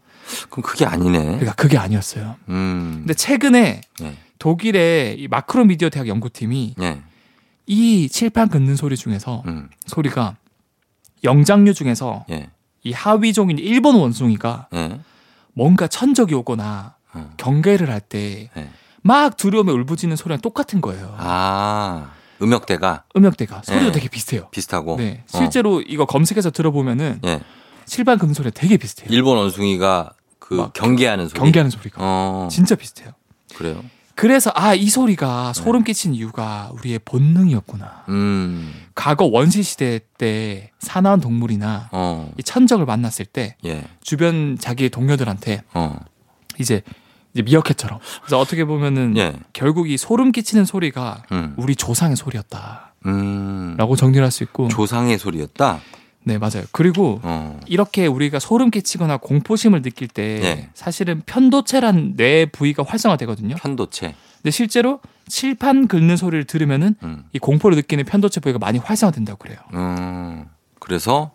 [0.49, 1.19] 그럼 그게 아니네.
[1.23, 2.35] 그러니까 그게 아니었어요.
[2.49, 2.95] 음.
[2.99, 4.17] 근데 최근에 예.
[4.39, 7.01] 독일의 이 마크로 미디어 대학 연구팀이 예.
[7.67, 9.69] 이 칠판 긋는 소리 중에서 음.
[9.85, 10.37] 소리가
[11.23, 12.49] 영장류 중에서 예.
[12.83, 14.99] 이 하위 종인 일본 원숭이가 예.
[15.53, 17.33] 뭔가 천적이 오거나 어.
[17.37, 18.69] 경계를 할때 예.
[19.01, 21.13] 막 두려움에 울부짖는 소리랑 똑같은 거예요.
[21.17, 23.91] 아, 음역대가 음역대가 소리도 네.
[23.91, 24.47] 되게 비슷해요.
[24.51, 24.95] 비슷하고.
[24.97, 25.37] 네, 어.
[25.37, 27.41] 실제로 이거 검색해서 들어보면은 예.
[27.85, 29.09] 칠판 긋는 소리가 되게 비슷해요.
[29.11, 31.39] 일본 원숭이가 그막 경계하는 소리.
[31.39, 32.47] 경계하는 소리가 어.
[32.49, 33.11] 진짜 비슷해요.
[33.55, 33.83] 그래요.
[34.17, 38.05] 그래서 아 이 소리가 소름 끼친 이유가 우리의 본능이었구나.
[38.09, 38.73] 음.
[38.95, 42.31] 과거 원시 시대 때 사나운 동물이나 어.
[42.35, 43.83] 이 천적을 만났을 때 예.
[44.01, 45.99] 주변 자기의 동료들한테 어.
[46.59, 46.81] 이제
[47.33, 49.35] 이제 미어캣처럼 그래서 어떻게 보면은 예.
[49.53, 51.53] 결국 이 소름 끼치는 소리가 음.
[51.55, 53.77] 우리 조상의 소리였다라고 음.
[53.95, 55.79] 정리를 할수 있고 조상의 소리였다.
[56.27, 57.59] 네 맞아요 그리고 어.
[57.67, 60.69] 이렇게 우리가 소름 끼치거나 공포심을 느낄 때 예.
[60.73, 64.13] 사실은 편도체란 뇌 부위가 활성화되거든요 편도체.
[64.41, 67.23] 근데 실제로 칠판 긁는 소리를 들으면은 음.
[67.31, 70.45] 이 공포를 느끼는 편도체 부위가 많이 활성화된다고 그래요 음.
[70.79, 71.31] 그래서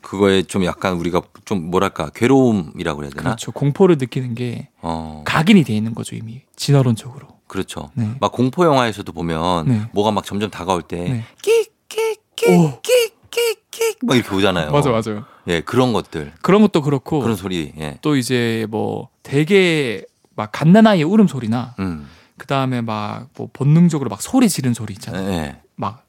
[0.00, 3.22] 그거에 좀 약간 우리가 좀 뭐랄까 괴로움이라고 해야 되나?
[3.22, 5.22] 그렇죠 공포를 느끼는 게 어.
[5.26, 7.90] 각인이 돼 있는 거죠 이미 진화론적으로 그렇죠.
[7.94, 8.10] 네.
[8.20, 9.82] 막 공포 영화에서도 보면 네.
[9.92, 11.24] 뭐가 막 점점 다가올 때 네.
[11.42, 13.65] 끽끽 끽 끽
[14.00, 14.70] 끽막 이렇게 오잖아요.
[14.72, 16.32] 맞아 맞아요 예, 그런 것들.
[16.42, 17.72] 그런 것도 그렇고 그런 소리.
[17.78, 17.98] 예.
[18.02, 22.08] 또 이제 뭐 되게 막 갓난아이의 울음 소리나 음.
[22.38, 25.28] 그 다음에 막 뭐 본능적으로 막 소리 지른 소리 있잖아요.
[25.32, 25.60] 예.
[25.76, 26.04] 막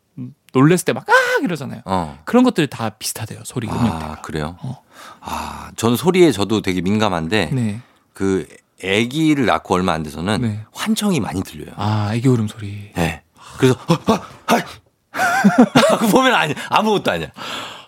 [0.54, 1.82] 놀랬을 때 막 아 이러잖아요.
[1.86, 2.20] 어.
[2.26, 3.42] 그런 것들이 다 비슷하대요.
[3.44, 4.12] 소리 음역대가.
[4.14, 4.58] 아, 그래요?
[4.62, 4.82] 어.
[5.22, 7.82] 아, 저는 소리에 저도 되게 민감한데 네.
[8.14, 8.48] 그
[8.84, 10.62] 아기를 낳고 얼마 안 돼서는 네.
[10.72, 11.74] 환청이 많이 들려요.
[11.76, 12.92] 아, 애기 울음 소리.
[12.96, 13.22] 네.
[13.60, 14.62] 그래서 어, 어, 하이.
[14.62, 14.68] 그
[16.12, 17.30] 보면 아니 아무것도 아니야.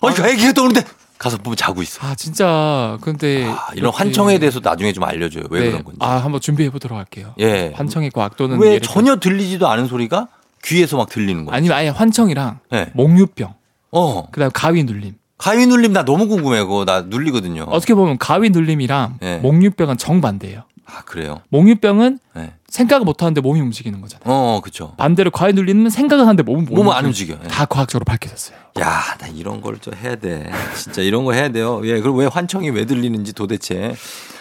[0.01, 0.83] 어, 이거 아기가 떠오는데
[1.17, 2.07] 가서 보면 자고 있어.
[2.07, 5.43] 아, 진짜 근데 아, 이런 환청에 대해서 나중에 좀 알려줘요.
[5.49, 5.67] 왜 네.
[5.67, 5.97] 그런 건지.
[6.01, 7.33] 아, 한번 준비해 보도록 할게요.
[7.39, 7.73] 예.
[7.75, 10.29] 환청의 과학 또는 왜 전혀 들리지도 않은 소리가
[10.63, 11.55] 귀에서 막 들리는 거야.
[11.55, 12.91] 아니면 아예 환청이랑 네.
[12.93, 13.53] 목류병,
[13.91, 14.29] 어.
[14.31, 15.15] 그다음 가위 눌림.
[15.37, 16.61] 가위 눌림 나 너무 궁금해.
[16.63, 17.63] 그거 나 눌리거든요.
[17.63, 19.37] 어떻게 보면 가위 눌림이랑 네.
[19.39, 20.63] 목류병은 정반대예요.
[20.85, 21.41] 아, 그래요?
[21.49, 22.53] 목류병은 네.
[22.69, 24.23] 생각을 못 하는데 몸이 움직이는 거잖아요.
[24.25, 24.93] 어, 그쵸.
[24.97, 27.35] 반대로 가위 눌림은 생각을 하는데 몸은 못 몸은 안 움직여요.
[27.37, 27.49] 움직여.
[27.51, 27.55] 예.
[27.55, 28.57] 다 과학적으로 밝혀졌어요.
[28.79, 30.49] 야, 나 이런 걸 좀 해야 돼.
[30.77, 31.81] 진짜 이런 거 해야 돼요.
[31.85, 33.95] 예, 그리고 왜 환청이 왜 들리는지 도대체.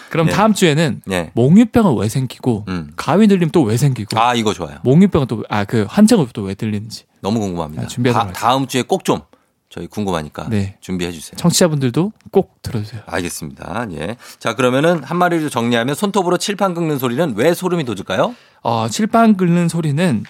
[0.09, 0.31] 그럼 예.
[0.31, 1.31] 다음 주에는 예.
[1.33, 2.91] 목류병은 왜 생기고 음.
[2.95, 4.77] 가위 눌림 또 왜 생기고 아, 이거 좋아요.
[4.83, 7.81] 목류병은 또 아 그 환청은 또 왜 들리는지 너무 궁금합니다.
[7.81, 8.31] 아, 하겠습니다.
[8.33, 9.21] 다음 주에 꼭 좀
[9.69, 10.77] 저희 궁금하니까 네.
[10.81, 11.35] 준비해 주세요.
[11.37, 13.01] 청취자분들도 꼭 들어주세요.
[13.05, 13.87] 알겠습니다.
[13.91, 14.17] 예.
[14.39, 18.35] 자, 그러면은 한 마리로 정리하면 손톱으로 칠판 긁는 소리는 왜 소름이 돋을까요?
[18.63, 20.23] 어, 칠판 긁는 소리는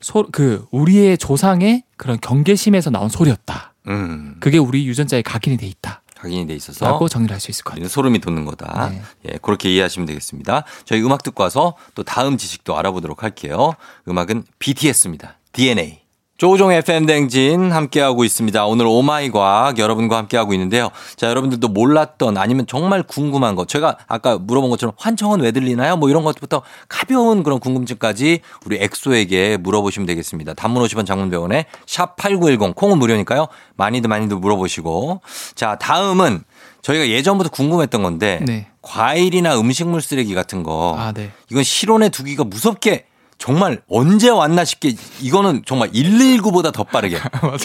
[0.00, 3.74] 소, 그 우리의 조상의 그런 경계심에서 나온 소리였다.
[3.88, 4.36] 음.
[4.40, 6.02] 그게 우리 유전자에 각인이 돼 있다.
[6.16, 7.88] 각인이 돼 있어서 라고 정리를 할 수 있을 것 같아요.
[7.88, 8.88] 소름이 돋는 거다.
[8.90, 9.02] 네.
[9.26, 10.64] 예, 그렇게 이해하시면 되겠습니다.
[10.84, 13.74] 저희 음악 듣고 와서 또 다음 지식도 알아보도록 할게요.
[14.08, 15.38] 음악은 BTS입니다.
[15.52, 16.03] DNA.
[16.36, 18.66] 조우종 FM 댕진 함께하고 있습니다.
[18.66, 20.90] 오늘 오마이 과학 여러분과 함께하고 있는데요.
[21.14, 23.68] 자, 여러분들도 몰랐던 아니면 정말 궁금한 것.
[23.68, 25.96] 제가 아까 물어본 것처럼 환청은 왜 들리나요?
[25.96, 30.54] 뭐 이런 것부터 가벼운 그런 궁금증까지 우리 엑소에게 물어보시면 되겠습니다.
[30.54, 33.46] 단문 50원 장문병원에 샵8910 콩은 무료니까요.
[33.76, 35.20] 많이들 많이들 물어보시고.
[35.54, 36.42] 자, 다음은
[36.82, 38.66] 저희가 예전부터 궁금했던 건데 네.
[38.82, 41.30] 과일이나 음식물 쓰레기 같은 거 아, 네.
[41.48, 43.06] 이건 실온에 두기가 무섭게
[43.38, 47.58] 정말 언제 왔나 싶게 이거는 정말 119보다 더 빠르게 맞아요.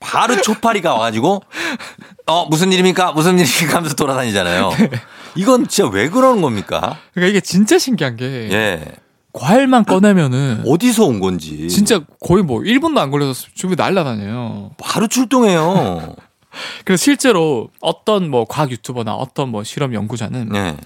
[0.00, 1.42] 바로 초파리가 와가지고
[2.26, 4.70] 어 무슨 일입니까 무슨 일입니까 하면서 돌아다니잖아요.
[4.78, 4.90] 네.
[5.34, 6.98] 이건 진짜 왜 그러는 겁니까?
[7.12, 8.84] 그러니까 이게 진짜 신기한 게 예
[9.36, 14.70] 과일만 꺼내면은 어디서 온 건지 진짜 거의 뭐 1분도 안 걸려서 주변에 날라다녀요.
[14.78, 16.16] 바로 출동해요.
[16.86, 20.76] 그래서 실제로 어떤 뭐 과학 유튜버나 어떤 뭐 실험 연구자는 예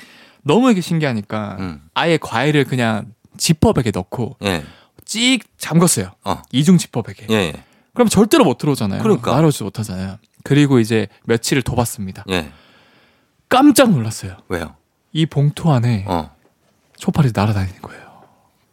[0.43, 1.81] 너무 이게 신기하니까 음.
[1.95, 3.07] 아예 과일을 그냥
[3.41, 4.63] 지퍼백에 넣고 예.
[5.05, 6.13] 찍 잠궜어요.
[6.25, 6.43] 어.
[6.53, 7.27] 이중 지퍼백에.
[7.31, 7.53] 예.
[7.95, 9.03] 그럼 절대로 못 들어오잖아요.
[9.03, 9.33] 그러니까.
[9.35, 10.19] 날아오지 못하잖아요.
[10.45, 12.25] 그리고 이제 며칠을 둬봤습니다.
[12.31, 12.53] 예.
[13.49, 14.37] 깜짝 놀랐어요.
[14.49, 14.77] 왜요?
[15.13, 16.31] 이 봉투 안에 어.
[16.97, 18.03] 초파리 날아다니는 거예요.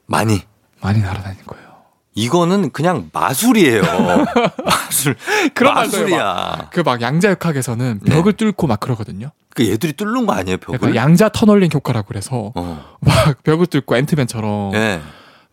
[0.05, 0.41] 많이.
[0.81, 1.67] 많이 날아다니는 거예요.
[2.13, 3.81] 이거는 그냥 마술이에요.
[4.65, 5.15] 마술.
[5.55, 6.69] 그런 마술이야.
[6.71, 8.11] 그 막 양자역학에서는 네.
[8.15, 9.31] 벽을 뚫고 막 그러거든요.
[9.57, 10.75] 그 얘들이 뚫는 거 아니에요, 벽을?
[10.75, 12.85] 약간 양자 터널링 효과라고 그래서 어.
[13.01, 15.01] 막 벽을 뚫고 앤트맨처럼 예.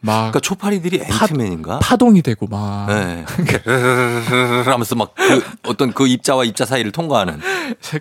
[0.00, 1.78] 막 그러니까 초파리들이 파- 앤트맨인가?
[1.78, 3.24] 파 동이 되고 막 네.
[4.70, 7.40] 하면서 막 그 어떤 그 입자와 입자 사이를 통과하는.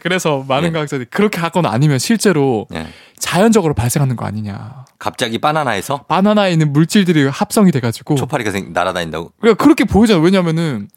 [0.01, 0.71] 그래서 많은 네.
[0.73, 2.87] 과학자들이 그렇게 하거나 아니면 실제로 네.
[3.17, 4.83] 자연적으로 발생하는 거 아니냐.
[4.99, 9.31] 갑자기 바나나에서 바나나에 있는 물질들이 합성이 돼가지고 초파리가 생, 날아다닌다고?
[9.39, 10.21] 그러니까 그렇게 보이잖아요.
[10.21, 10.89] 왜냐면은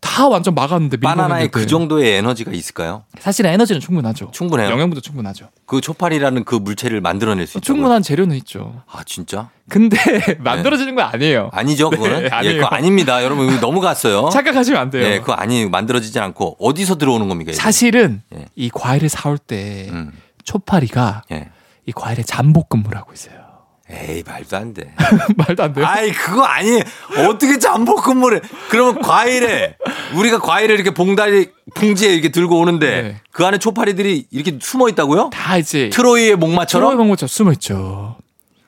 [0.00, 3.04] 다 완전 막았는데 바나나에 그 정도의 에너지가 있을까요?
[3.18, 4.30] 사실은 에너지는 충분하죠.
[4.32, 4.70] 충분해요.
[4.70, 5.48] 영양분도 충분하죠.
[5.66, 7.64] 그 초파리라는 그 물체를 만들어낼 수 있죠.
[7.64, 8.82] 충분한 재료는 있죠.
[8.90, 9.50] 아 진짜?
[9.68, 9.96] 근데
[10.38, 11.50] 만들어지는 건 아니에요.
[11.52, 12.20] 아니죠, 그거는.
[12.20, 12.54] 네, 예, 아니에요.
[12.62, 13.22] 그거 아닙니다.
[13.24, 14.28] 여러분 이거 너무 갔어요.
[14.32, 15.04] 착각하시면 안 돼요.
[15.04, 17.50] 예, 그거 아니 만들어지지 않고 어디서 들어오는 겁니까?
[17.50, 17.60] 이게?
[17.60, 18.46] 사실은 예.
[18.54, 20.12] 이 과일을 사올 때 음.
[20.44, 21.50] 초파리가 예.
[21.86, 23.47] 이 과일에 잠복 근무를 하고 있어요.
[23.90, 24.92] 에이 말도 안 돼.
[25.36, 25.86] 말도 안 돼요.
[25.86, 26.82] 아이 그거 아니
[27.28, 29.76] 어떻게 잠복 근무를 그러면 과일에
[30.14, 33.16] 우리가 과일을 이렇게 봉다리 봉지에 이렇게 들고 오는데 네.
[33.30, 35.30] 그 안에 초파리들이 이렇게 숨어 있다고요?
[35.32, 36.88] 다 이제 트로이의 목마처럼?
[36.90, 38.16] 트로이 방법처럼 숨어 있죠.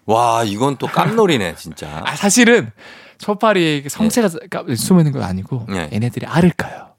[0.06, 2.02] 와 이건 또 깜놀이네 진짜.
[2.04, 2.70] 아 사실은
[3.18, 5.90] 초파리의 성체가 까- 숨어 있는 건 아니고 네.
[5.92, 6.89] 얘네들이 알을 까요.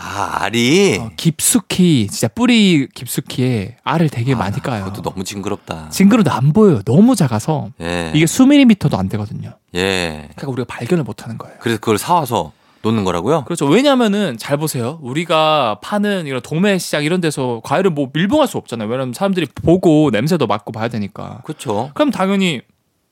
[0.00, 4.82] 아 알이 어, 깊숙이 진짜 뿌리 깊숙이에 알을 되게 많이 까요.
[4.82, 5.88] 아, 그것도 너무 징그럽다.
[5.90, 6.82] 징그러도 안 보여요.
[6.82, 8.12] 너무 작아서 예.
[8.14, 9.54] 이게 수미리미터도 안 되거든요.
[9.74, 10.28] 예.
[10.36, 11.56] 그러니까 우리가 발견을 못 하는 거예요.
[11.58, 13.42] 그래서 그걸 사와서 놓는 거라고요?
[13.42, 13.66] 그렇죠.
[13.66, 15.00] 왜냐면은 잘 보세요.
[15.02, 18.88] 우리가 파는 이런 도매 시장 이런 데서 과일을 뭐 밀봉할 수 없잖아요.
[18.88, 21.40] 왜냐면 사람들이 보고 냄새도 맡고 봐야 되니까.
[21.44, 21.90] 그렇죠.
[21.94, 22.60] 그럼 당연히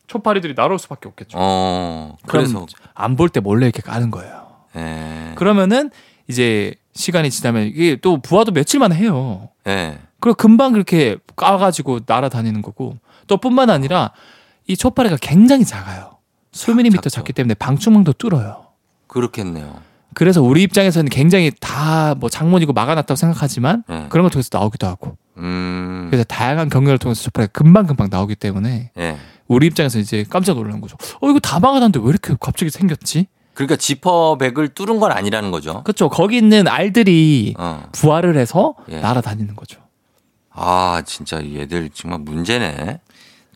[0.07, 1.37] 초파리들이 날아올 수밖에 없겠죠.
[1.37, 2.17] 어.
[2.29, 4.47] 그래서 안 볼 때 몰래 이렇게 까는 거예요.
[4.77, 5.33] 예.
[5.35, 5.91] 그러면은
[6.29, 9.49] 이제 시간이 지나면 이게 또 부화도 며칠 만에 해요.
[9.67, 9.99] 예.
[10.21, 14.13] 그리고 금방 그렇게 까가지고 날아다니는 거고 또 뿐만 아니라
[14.67, 16.17] 이 초파리가 굉장히 작아요.
[16.53, 17.17] 수미리 미터 작죠.
[17.17, 18.67] 작기 때문에 방충망도 뚫어요.
[19.07, 19.81] 그렇겠네요.
[20.15, 24.07] 그래서 우리 입장에서는 굉장히 다 뭐 장문이고 막아놨다고 생각하지만 예.
[24.09, 26.07] 그런 걸 통해서 나오기도 하고 음.
[26.09, 29.17] 그래서 다양한 경로를 통해서 초파리가 금방 금방 나오기 때문에 예.
[29.49, 30.97] 우리 입장에서 이제 깜짝 놀란 거죠.
[31.21, 33.27] 어 이거 다 막아놨는데 왜 이렇게 갑자기 생겼지?
[33.57, 35.83] 그러니까 지퍼백을 뚫은 건 아니라는 거죠.
[35.83, 36.11] 그렇죠.
[36.11, 37.85] 거기 있는 알들이 어.
[37.93, 39.01] 부활을 해서 예.
[39.01, 39.81] 날아다니는 거죠.
[40.51, 43.01] 아, 진짜 얘들 정말 문제네.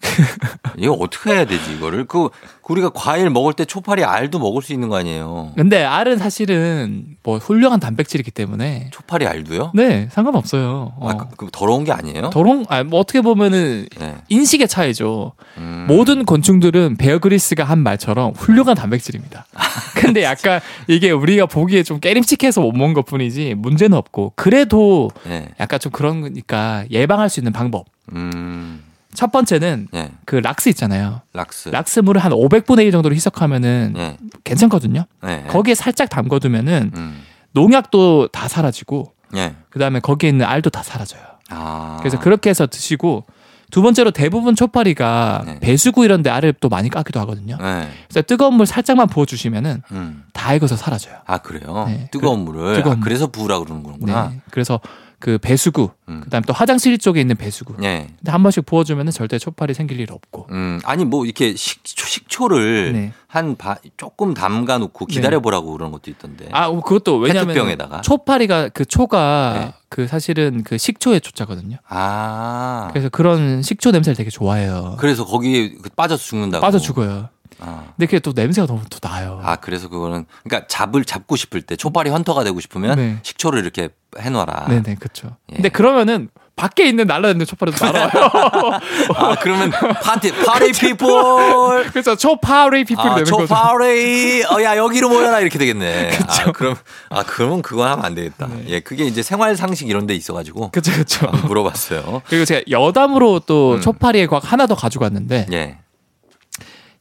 [0.76, 2.04] 이거 어떻게 해야 되지, 이거를?
[2.04, 2.28] 그,
[2.70, 5.52] 우리가 과일 먹을 때 초파리 알도 먹을 수 있는 거 아니에요?
[5.56, 9.72] 근데 알은 사실은 뭐 훌륭한 단백질이기 때문에 초파리 알도요?
[9.74, 10.92] 네 상관없어요.
[10.96, 11.08] 어.
[11.08, 12.30] 아, 그, 그 더러운 게 아니에요?
[12.30, 14.16] 더러운 아뭐 어떻게 보면은 네.
[14.28, 15.32] 인식의 차이죠.
[15.58, 15.86] 음.
[15.88, 19.46] 모든 곤충들은 베어 그리스가 한 말처럼 훌륭한 단백질입니다.
[19.96, 25.48] 근데 약간 이게 우리가 보기에 좀 깨림칙해서 못 먹은 것 뿐이지 문제는 없고 그래도 네.
[25.58, 27.86] 약간 좀 그런 거니까 예방할 수 있는 방법.
[28.12, 28.82] 음,
[29.14, 30.12] 첫 번째는 네.
[30.24, 31.22] 그 락스 있잖아요.
[31.32, 31.70] 락스.
[31.70, 34.16] 락스 물을 한 500분의 1 정도로 희석하면은 네.
[34.44, 35.04] 괜찮거든요.
[35.22, 35.44] 네.
[35.48, 39.54] 거기에 살짝 담궈두면은 음, 농약도 다 사라지고 네.
[39.70, 41.22] 그다음에 거기에 있는 알도 다 사라져요.
[41.50, 41.96] 아.
[42.00, 43.24] 그래서 그렇게 해서 드시고
[43.70, 45.58] 두 번째로 대부분 초파리가 네.
[45.60, 47.56] 배수구 이런 데 알을 또 많이 까기도 하거든요.
[47.60, 47.88] 네.
[48.08, 50.24] 그래서 뜨거운 물 살짝만 부어 주시면은 음.
[50.32, 51.16] 다 익어서 사라져요.
[51.26, 51.84] 아, 그래요?
[51.86, 52.08] 네.
[52.10, 52.74] 뜨거운 물을.
[52.74, 53.04] 뜨거운 아, 물.
[53.04, 54.30] 그래서 부으라 그러는 거구나.
[54.30, 54.40] 네.
[54.50, 54.80] 그래서
[55.20, 56.22] 그 배수구 음.
[56.24, 57.74] 그다음에 또 화장실 쪽에 있는 배수구.
[57.78, 58.08] 네.
[58.18, 60.48] 근데 한 번씩 부어 주면은 절대 초파리 생길 일 없고.
[60.50, 63.12] 음, 아니 뭐 이렇게 식초, 식초를 네.
[63.26, 66.48] 한 바, 조금 담가 놓고 기다려 보라고 그런 것도 있던데.
[66.52, 67.78] 아, 그것도 왜냐면.
[68.02, 69.74] 초파리가 그 초가 네.
[69.90, 71.76] 그 사실은 그 식초의 초자거든요.
[71.86, 72.88] 아.
[72.90, 74.96] 그래서 그런 식초 냄새를 되게 좋아해요.
[74.98, 76.62] 그래서 거기에 그 빠져서 죽는다고.
[76.62, 77.28] 빠져 죽어요.
[77.60, 77.84] 아.
[77.96, 79.40] 근데 그게 또 냄새가 너무 또 나요.
[79.42, 83.18] 아, 그래서 그거는 그러니까 잡을 잡고 싶을 때 초파리 헌터가 되고 싶으면 네.
[83.22, 84.66] 식초를 이렇게 해 놔라.
[84.68, 85.36] 네네, 그렇죠.
[85.50, 85.56] 예.
[85.56, 86.28] 근데 그러면은
[86.60, 88.10] 밖에 있는 날라다니는 초파리도 날아와요.
[89.16, 93.46] 아, 그러면 파티 파리 people 그래서 초파리 people이 아, 되는 거죠.
[93.46, 96.10] 초파리 어야 여기로 모여라 이렇게 되겠네.
[96.28, 96.76] 아, 그럼
[97.08, 98.48] 아, 그러면 그건 하면 안 되겠다.
[98.66, 101.30] 예, 그게 이제 생활 상식 이런 데 있어 가지고 그렇죠, 그렇죠.
[101.46, 102.22] 물어봤어요.
[102.28, 103.80] 그리고 제가 여담으로 또 음.
[103.80, 105.78] 초파리의 과학 하나 더 가지고 왔는데 예.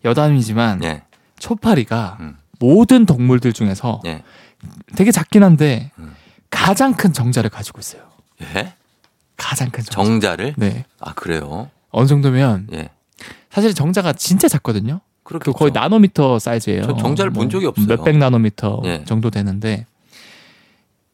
[0.05, 1.03] 여담이지만 예.
[1.39, 2.38] 초파리가 음.
[2.59, 4.23] 모든 동물들 중에서 예.
[4.95, 6.13] 되게 작긴 한데 음.
[6.49, 8.03] 가장 큰 정자를 가지고 있어요.
[8.41, 8.73] 예?
[9.38, 10.03] 가장 큰 정자.
[10.03, 10.53] 정자를?
[10.57, 10.85] 네.
[10.99, 11.69] 아, 그래요?
[11.91, 12.89] 어느 정도면 예.
[13.49, 15.01] 사실 정자가 진짜 작거든요.
[15.23, 16.83] 그렇게 그 거의 나노미터 사이즈예요.
[16.83, 17.85] 저 정자를 본 적이 없어요.
[17.88, 19.03] 몇백 나노미터 예.
[19.05, 19.85] 정도 되는데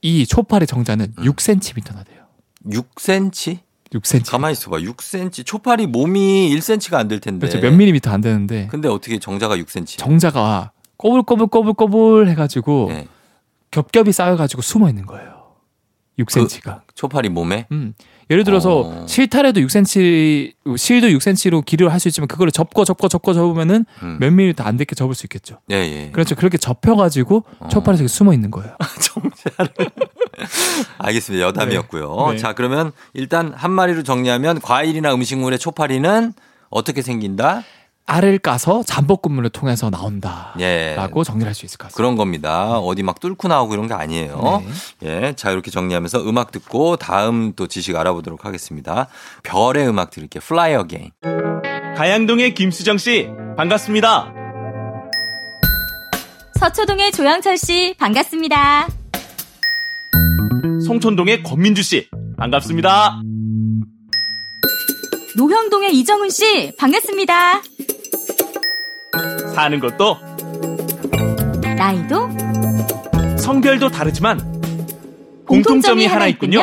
[0.02, 1.24] 이 초파리 정자는 음.
[1.24, 2.26] 6cm나 돼요.
[2.68, 3.60] 6cm?
[3.96, 4.30] 6cm.
[4.32, 4.78] 가만히 있어봐.
[4.80, 5.46] 6cm.
[5.46, 7.48] 초파리 몸이 1cm가 안 될 텐데.
[7.48, 7.66] 그렇죠.
[7.66, 9.98] 몇 밀리미터 안 되는데 근데 어떻게 정자가 6cm?
[9.98, 13.08] 정자가 꼬불꼬불꼬불꼬불 해가지고 예.
[13.72, 15.34] 겹겹이 쌓여가지고 숨어 있는 거예요.
[16.20, 16.82] 6cm가.
[16.94, 17.68] 초파리 몸에?
[17.72, 17.94] 음.
[18.30, 19.06] 예를 들어서 어.
[19.08, 24.18] 실타래도 6cm, 실도 6cm로 길이를 할 수 있지만 그거를 접고 접고 접고 접으면은 음.
[24.20, 25.60] 몇 밀리미터 안 되게 접을 수 있겠죠.
[25.72, 26.10] 예, 예.
[26.12, 26.36] 그렇죠.
[26.36, 27.68] 그렇게 접혀가지고 어.
[27.70, 28.76] 초파리 속에 숨어 있는 거예요.
[29.02, 29.92] 정자를.
[31.00, 31.46] 알겠습니다.
[31.48, 32.32] 여담이었고요.
[32.32, 32.38] 네.
[32.38, 36.34] 자, 그러면 일단 한 마리로 정리하면 과일이나 음식물의 초파리는
[36.70, 37.64] 어떻게 생긴다?
[38.08, 40.96] 알을 까서 잠복근물을 통해서 나온다라고 예.
[41.26, 41.98] 정리를 할수 있을 것 같습니다.
[41.98, 42.78] 그런 겁니다.
[42.78, 44.64] 어디 막 뚫고 나오고 이런 게 아니에요.
[45.00, 45.28] 네.
[45.28, 45.34] 예.
[45.36, 49.08] 자, 이렇게 정리하면서 음악 듣고 다음 또 지식 알아보도록 하겠습니다.
[49.44, 50.42] 별의 음악 들을게요.
[50.44, 51.12] Fly Again.
[51.98, 54.34] 가양동의 김수정 씨 반갑습니다.
[56.60, 58.88] 서초동의 조영철 씨 반갑습니다.
[60.86, 63.22] 송촌동의 권민주 씨 반갑습니다.
[65.38, 67.62] 노형동의 이정훈 씨 반갑습니다.
[69.54, 70.18] 사는 것도
[71.78, 74.40] 나이도 성별도 다르지만
[75.48, 76.62] 공통점이 하나 있군요.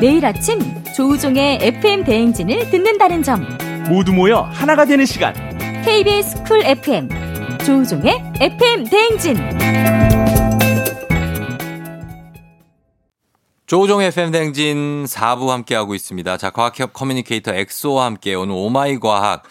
[0.00, 0.60] 매일 아침
[0.96, 3.46] 조우종의 FM 대행진을 듣는다는 점.
[3.88, 5.34] 모두 모여 하나가 되는 시간.
[5.84, 7.08] KBS Cool FM
[7.64, 9.36] 조우종의 FM 대행진.
[13.66, 16.36] 조우종 FM 댕진 4부 함께하고 있습니다.
[16.36, 19.44] 자, 과학협 커뮤니케이터 엑소와 함께 오늘 oh my 과학.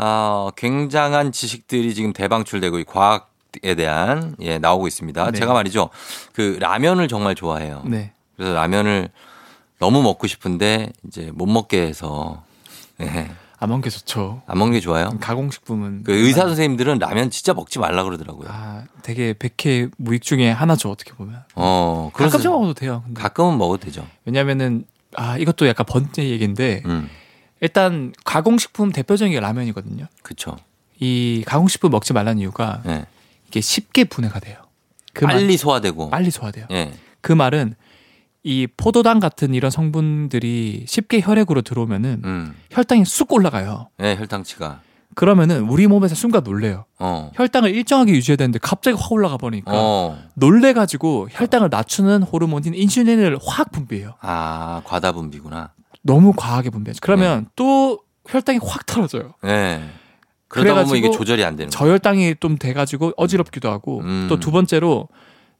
[0.00, 5.32] 아, 굉장한 지식들이 지금 대방출되고 이 과학에 대한 예, 나오고 있습니다.
[5.32, 5.38] 네.
[5.38, 5.90] 제가 말이죠.
[6.32, 7.82] 그 라면을 정말 좋아해요.
[7.84, 8.12] 네.
[8.36, 9.08] 그래서 라면을
[9.80, 12.44] 너무 먹고 싶은데 이제 못 먹게 해서
[13.00, 13.28] 예,
[13.58, 14.42] 안 먹는 게 좋죠.
[14.46, 15.10] 안 먹는 게 좋아요.
[15.20, 18.48] 가공식품은 그 의사 선생님들은 라면 진짜 먹지 말라 그러더라고요.
[18.52, 21.42] 아, 되게 백해 무익 중에 하나죠 어떻게 보면.
[21.56, 23.02] 어, 가끔씩 먹어도 돼요.
[23.04, 23.20] 근데.
[23.20, 24.06] 가끔은 먹어도 되죠.
[24.24, 24.84] 왜냐면은
[25.16, 27.10] 아 이것도 약간 번째 얘기인데 음,
[27.60, 30.06] 일단 가공식품 대표적인 게 라면이거든요.
[30.22, 30.56] 그쵸.
[31.00, 33.06] 이 가공식품 먹지 말라는 이유가 예.
[33.48, 34.56] 이게 쉽게 분해가 돼요.
[35.12, 36.10] 그 말- 빨리 소화되고.
[36.10, 36.66] 빨리 소화돼요.
[36.70, 36.92] 예.
[37.20, 37.74] 그 말은
[38.44, 42.54] 이 포도당 같은 이런 성분들이 쉽게 혈액으로 들어오면은 음.
[42.70, 43.88] 혈당이 쑥 올라가요.
[44.00, 44.80] 예, 혈당치가.
[45.14, 46.84] 그러면은 우리 몸에서 순간 놀래요.
[47.00, 47.32] 어.
[47.34, 50.18] 혈당을 일정하게 유지해야 되는데 갑자기 확 올라가 버리니까 어.
[50.34, 54.14] 놀래가지고 혈당을 낮추는 호르몬인 인슐린을 확 분비해요.
[54.20, 55.72] 아, 과다 분비구나.
[56.12, 56.98] 너무 과하게 분비하죠.
[57.02, 57.50] 그러면 네.
[57.56, 59.34] 또 혈당이 확 떨어져요.
[59.44, 59.82] 예.
[60.48, 61.70] 그러다 보면 이게 조절이 안 되는.
[61.70, 64.26] 저혈당이 좀 돼가지고 어지럽기도 하고 음.
[64.28, 65.08] 또두 번째로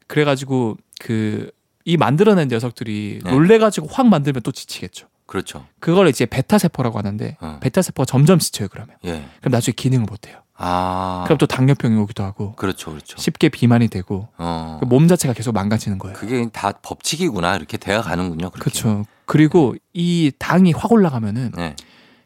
[0.07, 1.51] 그래가지고 그
[1.89, 3.31] 이 만들어낸 녀석들이 네.
[3.31, 5.07] 놀래가지고 확 만들면 또 지치겠죠.
[5.25, 5.65] 그렇죠.
[5.81, 7.57] 그걸 이제 베타 세포라고 하는데 어.
[7.63, 8.95] 베타 세포가 점점 지쳐요 그러면.
[9.07, 9.25] 예.
[9.41, 10.37] 그럼 나중에 기능을 못 해요.
[10.55, 11.23] 아.
[11.25, 13.17] 그럼 또 당뇨병이 오기도 하고 그렇죠, 그렇죠.
[13.17, 14.77] 쉽게 비만이 되고 어.
[14.81, 16.15] 그몸 자체가 계속 망가지는 거예요.
[16.15, 17.57] 그게 다 법칙이구나.
[17.57, 18.51] 이렇게 되어 가는군요.
[18.51, 19.07] 그렇죠.
[19.29, 21.77] 그리고 이 당이 확 올라가면은 네.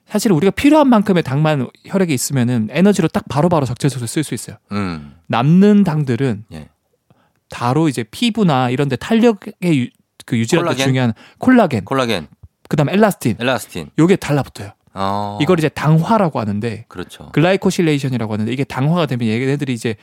[0.07, 4.57] 사실 우리가 필요한 만큼의 당만 혈액에 있으면은 에너지로 딱 바로바로 적재적소 쓸수 있어요.
[4.71, 5.17] 음.
[5.27, 6.69] 남는 당들은 예.
[7.51, 9.89] 따로 이제 피부나 이런 데 탄력의 유,
[10.25, 10.77] 그 유지할 때?
[10.77, 12.29] 중요한 콜라겐, 콜라겐,
[12.69, 13.91] 그다음에 엘라스틴 엘라스틴.
[13.99, 14.71] 요게 달라붙어요.
[14.95, 15.39] 어.
[15.43, 17.31] 이걸 이제 당화라고 하는데 그렇죠.
[17.33, 19.97] glycosylation이라고 하는데 이게 당화가 되면 얘네들이 이제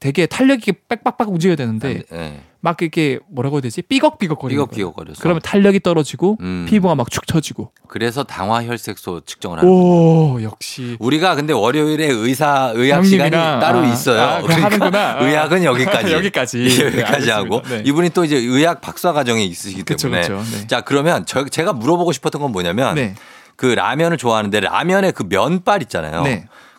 [0.00, 2.40] 되게 탄력이 빽빽빽 움직여야 되는데 예.
[2.62, 3.82] 막 이렇게 뭐라고 해야 되지?
[3.82, 4.66] 삐걱삐걱 거리는 거예요.
[4.66, 5.22] 삐걱삐걱 거려서.
[5.22, 6.66] 그러면 탄력이 떨어지고 음.
[6.68, 7.72] 피부가 막 축 처지고.
[7.86, 9.84] 그래서 당화 혈색소 측정을 하는 거예요.
[9.84, 14.20] 오 역시 우리가 근데 월요일에 의사 의학 시간이 따로 아, 있어요.
[14.20, 15.16] 아, 하는구나.
[15.18, 15.18] 아.
[15.24, 16.12] 의학은 여기까지.
[16.14, 16.64] 여기까지.
[16.64, 17.30] 예, 네, 여기까지.
[17.30, 17.82] 하고 네.
[17.84, 20.42] 이분이 또 이제 의학 박사 과정에 있으시기 그쵸, 때문에 그쵸.
[20.56, 20.66] 네.
[20.66, 23.14] 자 그러면 저, 제가 물어보고 싶었던 건 뭐냐면 네.
[23.56, 26.22] 그 라면을 좋아하는데 라면에 그 면발 있잖아요.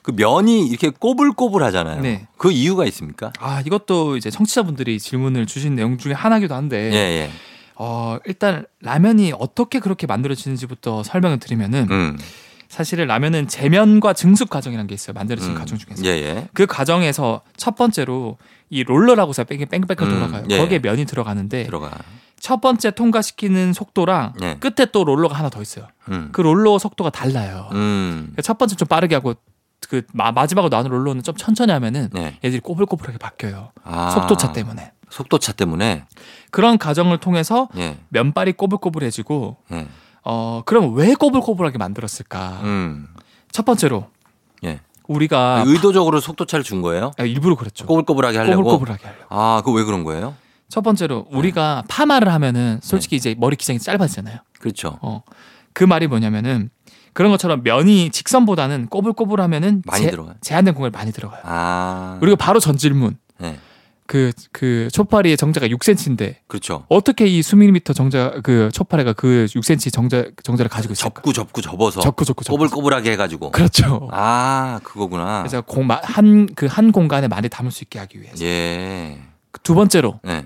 [0.01, 0.03] 네.
[0.03, 2.01] 그 면이 이렇게 꼬불꼬불 하잖아요.
[2.01, 2.27] 네.
[2.37, 3.31] 그 이유가 있습니까?
[3.39, 7.31] 아 이것도 이제 청취자분들이 질문을 주신 내용 중에 하나기도 한데 예, 예.
[7.75, 12.17] 어 일단 라면이 어떻게 그렇게 만들어지는지부터 설명을 드리면은 음.
[12.67, 15.13] 사실은 라면은 재면과 증숙 과정이라는 게 있어요.
[15.13, 15.59] 만들어지는 음.
[15.59, 16.05] 과정 중에서.
[16.05, 16.47] 예, 예.
[16.53, 18.37] 그 과정에서 첫 번째로
[18.69, 20.45] 이 롤러라고 해서 뺑뺑 뺑뺑 음, 돌아가요.
[20.49, 20.57] 예.
[20.57, 21.91] 거기에 면이 들어가는데 들어가.
[22.39, 24.57] 첫 번째 통과시키는 속도랑 예.
[24.59, 25.87] 끝에 또 롤러가 하나 더 있어요.
[26.09, 26.29] 음.
[26.31, 27.67] 그 롤러 속도가 달라요.
[27.73, 28.19] 음.
[28.21, 29.35] 그러니까 첫 번째 좀 빠르게 하고
[29.89, 32.37] 그 마, 마지막으로 나오는 롤러는 좀 천천히 하면은 네.
[32.43, 33.71] 얘들이 꼬불꼬불하게 바뀌어요.
[33.83, 34.09] 아.
[34.11, 34.91] 속도차 때문에.
[35.09, 36.05] 속도차 때문에.
[36.51, 37.97] 그런 과정을 통해서 예.
[38.09, 39.87] 면발이 꼬불꼬불해지고 예.
[40.23, 42.59] 어 그럼 왜 꼬불꼬불하게 만들었을까?
[42.63, 43.07] 음.
[43.51, 44.07] 첫 번째로
[44.63, 44.79] 예.
[45.07, 47.11] 우리가 의도적으로 속도차를 준 거예요?
[47.17, 47.85] 아, 일부러 그랬죠.
[47.87, 48.63] 꼬불꼬불하게 하려고.
[48.63, 49.25] 꼬불꼬불하게 하려고.
[49.29, 50.35] 아, 그 왜 그런 거예요?
[50.69, 51.37] 첫 번째로 네.
[51.37, 54.37] 우리가 파마를 하면은 솔직히 이제 머리 기장이 짧아지잖아요.
[54.59, 54.97] 그렇죠.
[55.01, 55.23] 어.
[55.73, 56.69] 그 말이 뭐냐면은
[57.13, 60.35] 그런 것처럼 면이 직선보다는 꼬불꼬불하면은 많이 들어가요.
[60.41, 61.41] 제한된 공간이 많이 들어가요.
[61.43, 62.17] 아.
[62.19, 63.17] 그리고 바로 전 질문.
[63.37, 63.57] 네.
[64.07, 66.85] 그, 그, 초파리의 정자가 6cm인데, 그렇죠.
[66.89, 71.13] 어떻게 이 수밀리미터 정자, 그, 초파리가 그 6cm 정자, 정자를 가지고 있을까?
[71.21, 72.57] 접구 접구 접어서 접고, 접고, 접고.
[72.57, 73.51] 꼬불꼬불하게 해가지고.
[73.51, 74.09] 그렇죠.
[74.11, 75.39] 아, 그거구나.
[75.43, 78.43] 그래서 공, 마- 한, 그 한 공간에 많이 담을 수 있게 하기 위해서.
[78.43, 79.17] 예.
[79.63, 80.45] 두 번째로, 네.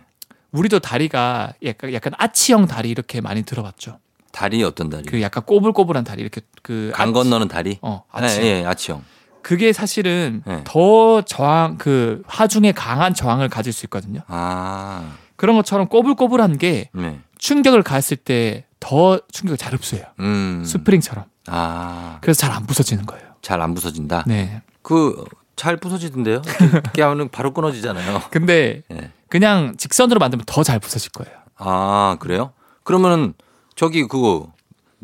[0.52, 3.98] 우리도 다리가 약간, 약간 아치형 다리 이렇게 많이 들어봤죠.
[4.36, 5.04] 다리 어떤 다리?
[5.06, 6.92] 그 약간 꼬불꼬불한 다리, 이렇게 그.
[6.94, 7.80] 강 건너는 다리?
[7.82, 8.42] 어, 아치.
[8.42, 9.02] 예, 예, 아치형.
[9.42, 10.62] 그게 사실은 네.
[10.66, 14.22] 더 저항, 그 하중에 강한 저항을 가질 수 있거든요.
[14.28, 17.20] 아, 그런 것처럼 꼬불꼬불한 게 네.
[17.38, 20.06] 충격을 가했을 때 더 충격을 잘 흡수해요.
[20.20, 20.64] 음.
[20.64, 21.26] 스프링처럼.
[21.48, 23.24] 아, 그래서 잘 안 부서지는 거예요.
[23.42, 24.26] 잘 안 부서진다.
[24.28, 24.62] 네.
[24.84, 25.24] 그,
[25.56, 26.42] 잘 부서지던데요?
[26.62, 28.24] 이렇게 하면 바로 끊어지잖아요.
[28.30, 29.12] 근데 예.
[29.30, 31.36] 그냥 직선으로 만들면 더 잘 부서질 거예요.
[31.58, 32.52] 아, 그래요?
[32.84, 33.34] 그러면은,
[33.76, 34.52] 저기, 그거,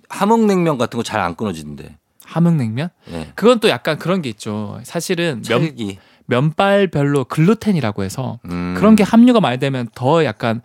[0.10, 1.98] 함흥냉면 같은 거 잘 안 끊어지던데.
[2.26, 2.90] 함흥냉면?
[3.12, 3.32] 예.
[3.36, 4.80] 그건 또 약간 그런 게 있죠.
[4.84, 5.98] 사실은 면.
[6.28, 8.74] 면발별로 글루텐이라고 해서 음.
[8.78, 10.62] 그런 게 함유가 많이 되면 더 약간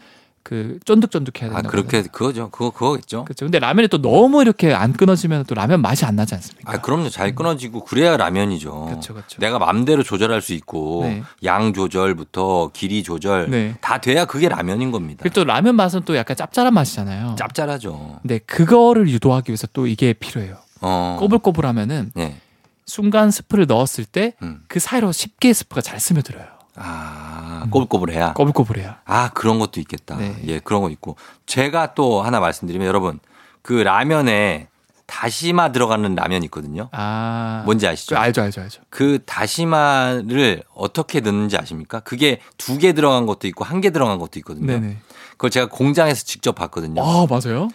[0.46, 1.68] 그 쫀득쫀득해야 아, 된다.
[1.68, 2.50] 그렇게, 그거죠.
[2.50, 3.24] 그거, 그거겠죠.
[3.24, 3.46] 그렇죠.
[3.46, 6.72] 근데 라면이 또 너무 이렇게 안 끊어지면 또 라면 맛이 안 나지 않습니까?
[6.72, 7.08] 아, 그럼요.
[7.08, 8.84] 잘 끊어지고 그래야 라면이죠.
[8.84, 9.40] 그렇죠, 그렇죠.
[9.40, 11.24] 내가 마음대로 조절할 수 있고 네.
[11.42, 13.74] 양 조절부터 길이 조절 네.
[13.80, 15.18] 다 돼야 그게 라면인 겁니다.
[15.24, 17.34] 그리고 또 라면 맛은 또 약간 짭짤한 맛이잖아요.
[17.36, 18.20] 짭짤하죠.
[18.22, 20.58] 근데 그거를 유도하기 위해서 또 이게 필요해요.
[20.80, 21.16] 어.
[21.18, 22.36] 꼬불꼬불하면은 네.
[22.84, 24.62] 순간 스프를 넣었을 때그 음.
[24.78, 26.55] 사이로 쉽게 스프가 잘 스며들어요.
[26.76, 28.34] 아, 꼬불꼬불해야.
[28.34, 29.00] 꼬불꼬불해야.
[29.04, 30.16] 아, 그런 것도 있겠다.
[30.16, 30.36] 네.
[30.46, 31.16] 예, 그런 거 있고.
[31.46, 33.18] 제가 또 하나 말씀드리면 여러분,
[33.62, 34.68] 그 라면에
[35.06, 36.88] 다시마 들어가는 라면 있거든요.
[36.92, 37.62] 아.
[37.64, 38.16] 뭔지 아시죠?
[38.16, 38.82] 그 알죠, 알죠, 알죠.
[38.90, 42.00] 그 다시마를 어떻게 넣는지 아십니까?
[42.00, 44.66] 그게 두 개 들어간 것도 있고 한 개 들어간 것도 있거든요.
[44.66, 44.96] 네네.
[45.32, 47.02] 그걸 제가 공장에서 직접 봤거든요.
[47.02, 47.68] 아, 맞아요?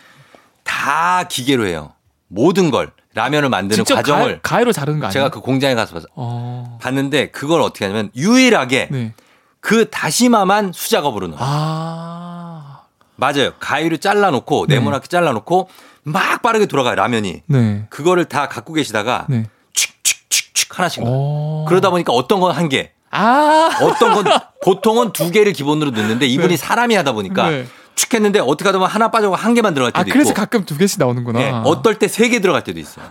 [0.63, 1.93] 다 기계로 해요.
[2.27, 5.14] 모든 걸 라면을 만드는 과정을 가, 가위 로 자르는 거 아니에요?
[5.14, 6.78] 제가 그 공장에 가서 봤- 어.
[6.82, 9.14] 봤는데 그걸 어떻게 하냐면 유일하게 네.
[9.59, 11.39] 그 다시마만 수작업으로 넣어요.
[11.41, 12.82] 아.
[13.18, 13.51] 맞아요.
[13.59, 14.76] 가위로 잘라놓고 네.
[14.76, 15.70] 네모나게 잘라놓고
[16.03, 17.43] 막 빠르게 돌아가요 라면이.
[17.47, 17.86] 네.
[17.89, 19.45] 그거를 다 갖고 계시다가 네.
[19.74, 21.16] 칙칙칙칙 하나씩 넣어요.
[21.16, 21.66] 어.
[21.68, 23.70] 그러다 보니까 어떤 건 한 개, 아.
[23.82, 24.26] 어떤 건
[24.64, 26.57] 보통은 두 개를 기본으로 넣는데 이분이 네.
[26.57, 27.68] 사람이 하다 보니까 네.
[28.01, 30.65] 축 했는데 어떻게 하다 보면 하나 빠져고 한 개만 들어갈 때도 아, 그래서 있고 가끔
[30.65, 31.39] 두 개씩 나오는구나.
[31.41, 33.05] 예, 어떨 때 세 개 들어갈 때도 있어요.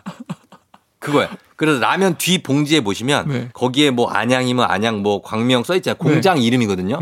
[0.99, 1.29] 그거야.
[1.57, 3.49] 그래서 라면 뒤 봉지에 보시면 네.
[3.53, 5.97] 거기에 뭐 안양이면 안양 뭐 광명 써 있잖아요.
[5.97, 6.99] 공장 이름이거든요.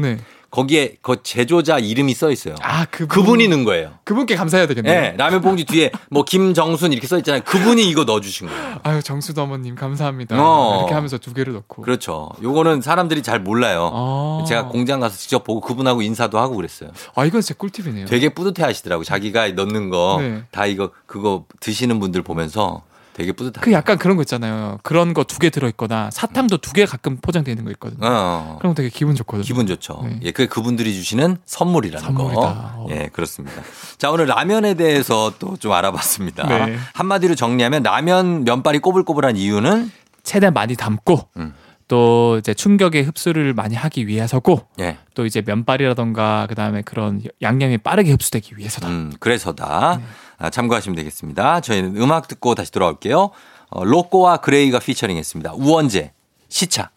[0.49, 0.51] 네.
[0.51, 2.55] 거기에 그 제조자 이름이 써 있어요.
[2.63, 3.93] 아, 그분, 그분 이 넣은 거예요.
[4.05, 5.01] 그분께 감사해야 되겠네요.
[5.01, 7.43] 네, 라면 봉지 뒤에 뭐 김정순 이렇게 써 있잖아요.
[7.45, 8.81] 그분이 이거 넣어 주신 거예요.
[8.83, 10.37] 아유 정수도 어머님 감사합니다.
[10.39, 10.79] 어.
[10.79, 11.83] 이렇게 하면서 두 개를 넣고.
[11.83, 12.31] 그렇죠.
[12.43, 13.91] 요거는 사람들이 잘 몰라요.
[13.93, 14.45] 아.
[14.49, 16.91] 제가 공장 가서 직접 보고 그분하고 인사도 하고 그랬어요.
[17.15, 18.07] 아 이건 진짜 꿀팁이네요.
[18.07, 19.05] 되게 뿌듯해 하시더라고.
[19.05, 20.71] 자기가 넣는 거다 네.
[20.71, 22.83] 이거 그거 드시는 분들 보면서
[23.19, 23.61] 되게 뿌듯하.
[23.63, 24.79] 그 약간 그런 거 있잖아요.
[24.85, 27.99] 그런 거 두 개 들어있거나 사탕도 두 개 가끔 포장되어 있는 거 있거든요.
[28.03, 28.57] 어.
[28.61, 29.43] 그럼 되게 기분 좋거든요.
[29.45, 30.01] 기분 좋죠.
[30.05, 30.21] 네.
[30.23, 32.41] 예, 그게 그분들이 주시는 선물이라는 선물이다.
[32.41, 32.47] 거.
[32.55, 32.87] 어.
[32.91, 33.61] 예, 그렇습니다.
[33.99, 36.47] 자, 오늘 라면에 대해서 또 좀 알아봤습니다.
[36.67, 36.77] 네.
[36.95, 39.91] 한마디로 정리하면 라면 면발이 꼬불꼬불한 이유는
[40.23, 41.53] 최대한 많이 담고 음.
[41.89, 48.11] 또 이제 충격의 흡수를 많이 하기 위해서고 예, 또 이제 면발이라던가 그다음에 그런 양념이 빠르게
[48.13, 48.89] 흡수되기 위해서다.
[48.89, 49.97] 음, 그래서다.
[49.99, 50.05] 네.
[50.39, 51.61] 아, 참고하시면 되겠습니다.
[51.61, 53.31] 저희는 음악 듣고 다시 돌아올게요.
[53.71, 55.55] 어, 로꼬와 그레이가 피처링했습니다.
[55.55, 56.13] 우원재
[56.49, 56.91] 시차.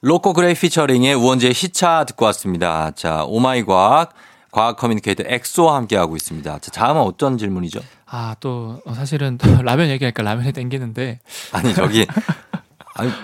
[0.00, 2.90] 로꼬 그레이 피처링의 우원재 시차 듣고 왔습니다.
[2.92, 4.12] 자, oh my 과학
[4.50, 6.58] 과학 커뮤니케이터 엑소와 함께하고 있습니다.
[6.60, 7.80] 자, 다음은 어떤 질문이죠?
[8.06, 11.20] 아 또 사실은 라면 얘기하니까 라면이 땡기는데
[11.52, 12.06] 아니 저기
[12.94, 13.16] 아니 그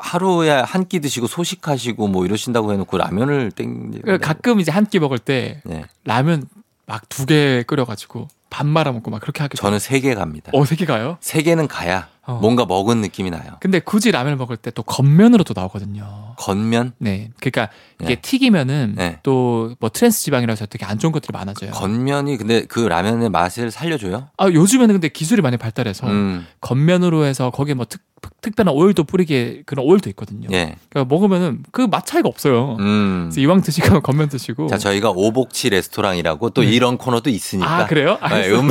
[0.00, 3.90] 하루에 한 끼 드시고 소식하시고 뭐 이러신다고 해놓고 라면을 땡.
[4.04, 5.84] 그 가끔 이제 한 끼 먹을 때 네.
[6.04, 6.46] 라면
[6.86, 9.56] 막 두 개 끓여가지고 밥 말아 먹고 막 그렇게 하게.
[9.56, 10.50] 저는 세 개 갑니다.
[10.54, 11.16] 어 세 개 가요?
[11.20, 12.38] 세 개는 가야 어.
[12.40, 13.56] 뭔가 먹은 느낌이 나요.
[13.60, 16.34] 근데 굳이 라면을 먹을 때 또 건면으로 또 나오거든요.
[16.38, 17.68] 건면 네, 그러니까
[18.00, 18.20] 이게 네.
[18.20, 19.18] 튀기면은 네.
[19.22, 21.72] 또뭐 트랜스 지방이라서 되게 안 좋은 것들이 많아져요.
[21.72, 24.28] 건면이 근데 그 라면의 맛을 살려줘요.
[24.36, 28.00] 아 요즘에는 근데 기술이 많이 발달해서 음, 건면으로 해서 거기에 뭐 특,
[28.42, 30.48] 특별한 오일도 뿌리게 그런 오일도 있거든요.
[30.52, 30.76] 예.
[30.88, 32.76] 그러니까 먹으면은 그 맛 차이가 없어요.
[32.78, 33.28] 음.
[33.30, 34.68] 그래서 이왕 드시고 건면 드시고.
[34.68, 36.68] 자 저희가 오복치 레스토랑이라고 또 네.
[36.68, 37.68] 이런 코너도 있으니까.
[37.78, 38.18] 아 그래요?
[38.30, 38.68] 네, 음,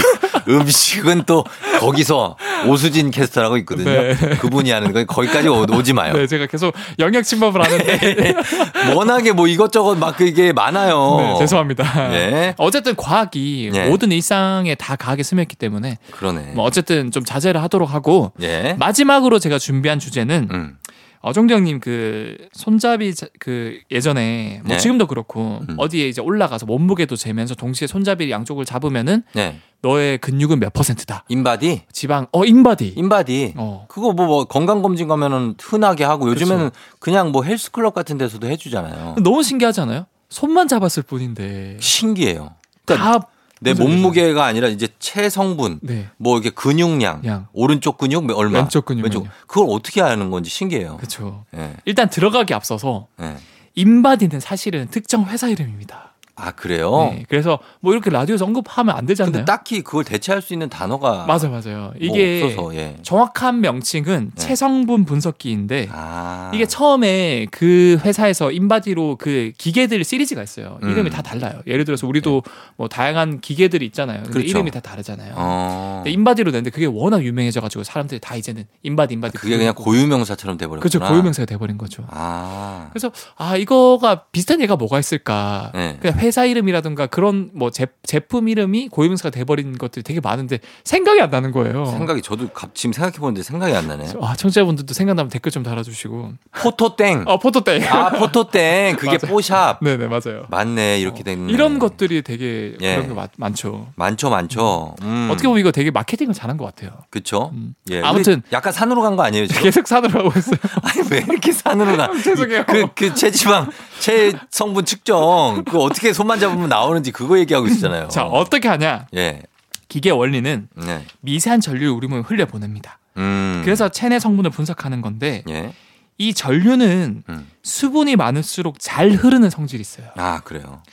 [0.47, 1.43] 음식은 또
[1.79, 2.35] 거기서
[2.67, 3.89] 오수진 캐스터라고 있거든요.
[3.89, 4.15] 네.
[4.39, 6.13] 그분이 하는 거 거기까지 오- 오지 마요.
[6.13, 8.33] 네, 제가 계속 영역 침범을 하는데
[8.95, 11.17] 워낙에 뭐 이것저것 막 그게 많아요.
[11.19, 12.13] 네, 죄송합니다.
[12.13, 12.53] 예.
[12.57, 13.87] 어쨌든 과학이 예.
[13.87, 16.51] 모든 일상에 다 과학에 스며있기 때문에 그러네.
[16.55, 18.75] 뭐 어쨌든 좀 자제를 하도록 하고 예.
[18.79, 20.77] 마지막으로 제가 준비한 주제는 음.
[21.21, 24.77] 어종정님 그 손잡이 자- 그 예전에 뭐 네.
[24.79, 25.75] 지금도 그렇고 음.
[25.77, 29.59] 어디에 이제 올라가서 몸무게도 재면서 동시에 손잡이 양쪽을 잡으면은 네.
[29.81, 31.25] 너의 근육은 몇 퍼센트다.
[31.27, 31.83] 인바디?
[31.91, 32.93] 지방 어 인바디.
[32.95, 33.53] 인바디.
[33.57, 33.85] 어.
[33.89, 36.75] 그거 뭐, 뭐 건강 검진 가면은 흔하게 하고 요즘에는 그렇죠.
[36.99, 39.15] 그냥뭐 헬스 클럽 같은 데서도 해 주잖아요.
[39.21, 40.05] 너무 신기하지 않아요?
[40.29, 42.53] 손만 잡았을 뿐인데 신기해요.
[42.85, 43.27] 그러니까 다
[43.59, 46.07] 내 몸무게가 아니라 이제 체성분, 네.
[46.17, 47.47] 뭐 이렇게 근육량, 양.
[47.53, 49.25] 오른쪽 근육 뭐 얼마, 왼쪽 근육은요?
[49.47, 50.97] 그걸 어떻게 아는 건지 신기해요.
[50.97, 51.45] 그렇죠.
[51.55, 51.75] 예.
[51.85, 53.35] 일단 들어가기 앞서서 예.
[53.75, 56.08] 인바디는 사실은 특정 회사 이름입니다.
[56.39, 57.11] 아 그래요?
[57.13, 59.31] 네, 그래서 뭐 이렇게 라디오에서 언급하면 안 되잖아요.
[59.31, 61.77] 근데 딱히 그걸 대체할 수 있는 단어가 맞아 맞아요.
[61.79, 62.95] 뭐 이게 없어서 예.
[63.03, 64.41] 정확한 명칭은 네.
[64.41, 66.51] 체성분 분석기인데 아.
[66.53, 70.79] 이게 처음에 그 회사에서 인바디로 그 기계들 시리즈가 있어요.
[70.83, 70.89] 음.
[70.89, 71.61] 이름이 다 달라요.
[71.67, 72.43] 예를 들어서 우리도
[72.77, 74.19] 뭐 다양한 기계들이 있잖아요.
[74.23, 74.49] 근데 그렇죠.
[74.49, 75.33] 이름이 다 다르잖아요.
[75.35, 76.01] 어.
[76.03, 79.73] 근데 인바디로 냈는데 그게 워낙 유명해져가지고 사람들이 다 이제는 인바디 인바디 그게 그냥.
[79.75, 80.81] 고유명사처럼 돼버렸구나.
[80.81, 82.03] 그렇죠 고유명사가 돼버린 거죠.
[82.09, 82.87] 아.
[82.91, 85.71] 그래서 아 이거가 비슷한 예가 뭐가 있을까?
[85.73, 85.97] 네.
[86.01, 91.29] 그냥 회사 이름이라든가 그런 뭐 제, 제품 이름이 고유명사가 돼버린 것들이 되게 많은데 생각이 안
[91.29, 91.85] 나는 거예요.
[91.85, 94.13] 생각이 저도 갑- 지금 생각해 보는데 생각이 안 나네.
[94.21, 96.33] 아 청취자분들도 생각나면 댓글 좀 달아주시고.
[96.61, 97.23] 포토땡.
[97.27, 97.83] 어 포토땡.
[97.89, 99.17] 아 포토땡 그게.
[99.17, 99.79] 뽀샵.
[99.83, 100.45] 네네 맞아요.
[100.49, 101.51] 맞네 이렇게 됐네.
[101.51, 102.95] 이런 것들이 되게 예.
[102.95, 103.87] 그런 게 많, 많죠.
[103.95, 104.95] 많죠 많죠.
[105.01, 105.29] 음.
[105.31, 106.91] 어떻게 보면 이거 되게 마케팅을 잘한 것 같아요.
[107.09, 107.51] 그쵸?
[107.53, 107.73] 음.
[107.91, 108.01] 예.
[108.01, 109.63] 아무튼- 약간 산으로 간 거 아니에요 지금?
[109.63, 110.57] 계속 사들어 가고 있어요.
[110.83, 112.09] 아니 왜 이렇게 산으로 가?
[112.23, 112.63] 죄송해요.
[112.67, 113.69] 그, 그 체지방,
[113.99, 118.09] 체성분 측정 그 어떻게 손만 잡으면 나오는지 그거 얘기하고 있잖아요.
[118.09, 119.07] 자 어떻게 하냐?
[119.15, 119.41] 예.
[119.87, 121.05] 기계 원리는 네.
[121.21, 122.99] 미세한 전류를 우리 몸에 흘려 보냅니다.
[123.15, 123.61] 음.
[123.63, 125.73] 그래서 체내 성분을 분석하는 건데 예.
[126.17, 127.47] 이 전류는 음.
[127.63, 130.07] 수분이 많을수록 잘 흐르는 성질이 있어요.
[130.17, 130.83] 아 그래요.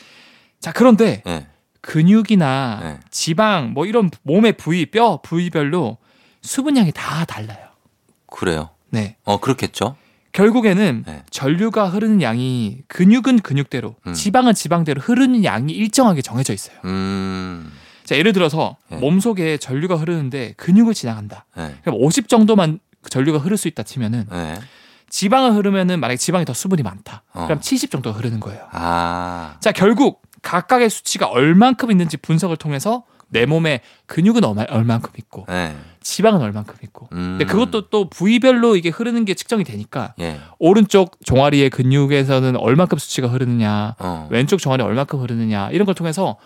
[0.61, 1.49] 자 그런데 예.
[1.81, 3.01] 근육이나 네.
[3.11, 5.99] 지방 뭐 이런 몸의 부위 뼈 부위별로
[6.43, 7.67] 수분량이 다 달라요.
[8.29, 8.71] 그래요.
[8.91, 9.17] 네.
[9.25, 9.97] 어 그렇겠죠.
[10.37, 11.23] 결국에는 네.
[11.31, 14.13] 전류가 흐르는 양이 근육은 근육대로 음.
[14.13, 16.77] 지방은 지방대로 흐르는 양이 일정하게 정해져 있어요.
[16.85, 17.73] 음.
[18.05, 18.99] 자 예를 들어서 네.
[18.99, 21.47] 몸속에 전류가 흐르는데 근육을 지나간다.
[21.57, 21.77] 예.
[21.83, 24.61] 그럼 50 정도만 전류가 흐를 수 있다 치면은 예.
[25.09, 27.23] 지방을 흐르면은 만약에 지방이 더 수분이 많다.
[27.33, 27.47] 어.
[27.47, 28.61] 그럼 70 정도 흐르는 거예요.
[28.73, 29.57] 아.
[29.61, 33.05] 자 결국 각각의 수치가 얼만큼 있는지 분석을 통해서
[33.37, 35.75] 내 몸에 근육은 얼마, 얼만큼 있고 예.
[36.01, 37.37] 지방은 얼만큼 있고 음.
[37.39, 40.41] 근데 그것도 또 부위별로 이게 흐르는 게 측정이 되니까 예.
[40.59, 44.29] 오른쪽 종아리의 근육에서는 얼만큼 수치가 흐르느냐 어.
[44.31, 46.37] 왼쪽 종아리 얼만큼 흐르느냐 이런 걸 통해서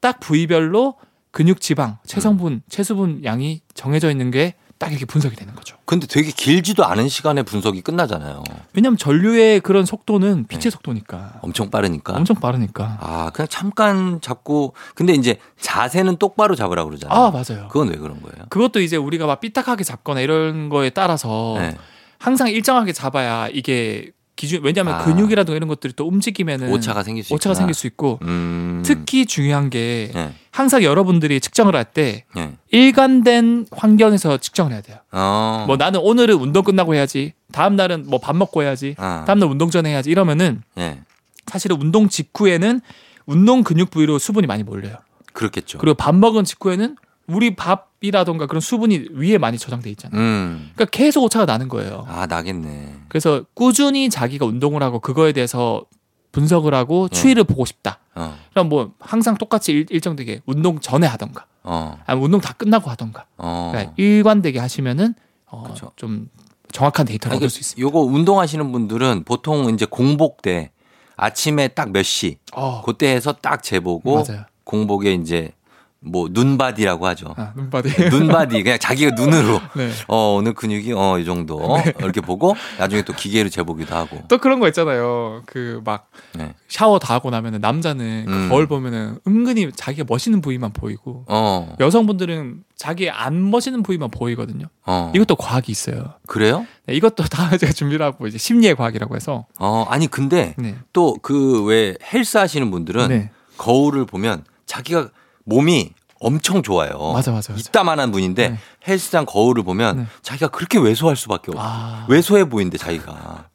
[0.00, 0.96] 딱 부위별로
[1.30, 5.76] 근육 지방 체성분 체수분 양이 정해져 있는 게 딱 이렇게 분석이 되는 거죠.
[5.86, 8.44] 근데 되게 길지도 않은 시간에 분석이 끝나잖아요.
[8.74, 12.14] 왜냐하면 전류의 그런 속도는 빛의 속도니까 엄청 빠르니까.
[12.14, 12.98] 엄청 빠르니까.
[13.00, 17.18] 아, 그냥 잠깐 잡고 근데 이제 자세는 똑바로 잡으라고 그러잖아요.
[17.18, 17.68] 아 맞아요.
[17.68, 18.46] 그건 왜 그런 거예요?
[18.50, 21.76] 그것도 이제 우리가 막 삐딱하게 잡거나 이런 거에 따라서 네.
[22.18, 25.04] 항상 일정하게 잡아야 이게 기준 왜냐하면 아.
[25.04, 27.58] 근육이라든가 이런 것들이 또 움직이면은 오차가 생길 수 오차가 있구나.
[27.58, 28.82] 생길 수 있고 음.
[28.84, 30.32] 특히 중요한 게 예.
[30.50, 32.52] 항상 여러분들이 측정을 할때 예.
[32.70, 34.98] 일관된 환경에서 측정을 해야 돼요.
[35.12, 35.64] 어.
[35.66, 37.32] 뭐 나는 오늘은 운동 끝나고 해야지.
[37.52, 38.94] 다음 날은 뭐 밥 먹고 해야지.
[38.98, 39.24] 아.
[39.26, 40.10] 다음 날 운동 전에 해야지.
[40.10, 41.00] 이러면은 예.
[41.46, 42.80] 사실은 운동 직후에는
[43.26, 44.96] 운동 근육 부위로 수분이 많이 몰려요.
[45.32, 45.78] 그렇겠죠.
[45.78, 50.20] 그리고 밥 먹은 직후에는 우리 밥 이라던가 그런 수분이 위에 많이 저장돼 있잖아요.
[50.20, 50.70] 음.
[50.74, 52.04] 그러니까 계속 오차가 나는 거예요.
[52.08, 52.94] 아, 나겠네.
[53.08, 55.84] 그래서 꾸준히 자기가 운동을 하고 그거에 대해서
[56.32, 57.18] 분석을 하고 네.
[57.18, 57.98] 추이를 보고 싶다.
[58.14, 58.36] 어.
[58.50, 61.98] 그럼 뭐 항상 똑같이 일, 일정되게 운동 전에 하던가, 어.
[62.04, 63.70] 아니면 운동 다 끝나고 하던가, 어.
[63.72, 65.14] 그러니까 일관되게 하시면은
[65.46, 65.92] 어, 그쵸.
[65.96, 66.28] 좀
[66.72, 67.80] 정확한 데이터를 아니, 얻을 수 있습니다.
[67.80, 70.70] 요거 운동하시는 분들은 보통 이제 공복 때
[71.16, 74.44] 아침에 딱 몇 시, 어, 그때 해서 딱 재보고 맞아요.
[74.64, 75.52] 공복에 이제
[76.00, 77.34] 뭐 눈바디라고 하죠.
[77.36, 78.10] 아, 눈바디.
[78.10, 79.90] 눈바디 그냥 자기가 눈으로 네.
[80.08, 81.58] 어 오늘 근육이 어 이 정도
[81.98, 84.22] 이렇게 보고 나중에 또 기계로 재보기도 하고.
[84.28, 85.42] 또 그런 거 있잖아요.
[85.46, 86.54] 그막 네.
[86.68, 88.48] 샤워 다 하고 나면은 남자는 그 음.
[88.50, 91.74] 거울 보면은 은근히 자기가 멋있는 부위만 보이고 어.
[91.80, 94.66] 여성분들은 자기 안 멋있는 부위만 보이거든요.
[94.84, 95.10] 어.
[95.14, 96.14] 이것도 과학이 있어요.
[96.26, 96.66] 그래요?
[96.86, 100.76] 네, 이것도 다 제가 준비를 하고 이제 심리의 과학이라고 해서 어 아니 근데 네.
[100.92, 103.30] 또그 왜 헬스 하시는 분들은 네.
[103.56, 105.08] 거울을 보면 자기가
[105.46, 105.90] 몸이
[106.20, 107.12] 엄청 좋아요.
[107.14, 107.60] 맞아, 맞아, 맞아.
[107.60, 108.58] 이따만한 분인데 네.
[108.86, 110.06] 헬스장 거울을 보면 네.
[110.22, 111.62] 자기가 그렇게 왜소할 수밖에 없어.
[111.62, 112.06] 아.
[112.08, 113.48] 왜소해 보이는데 자기가.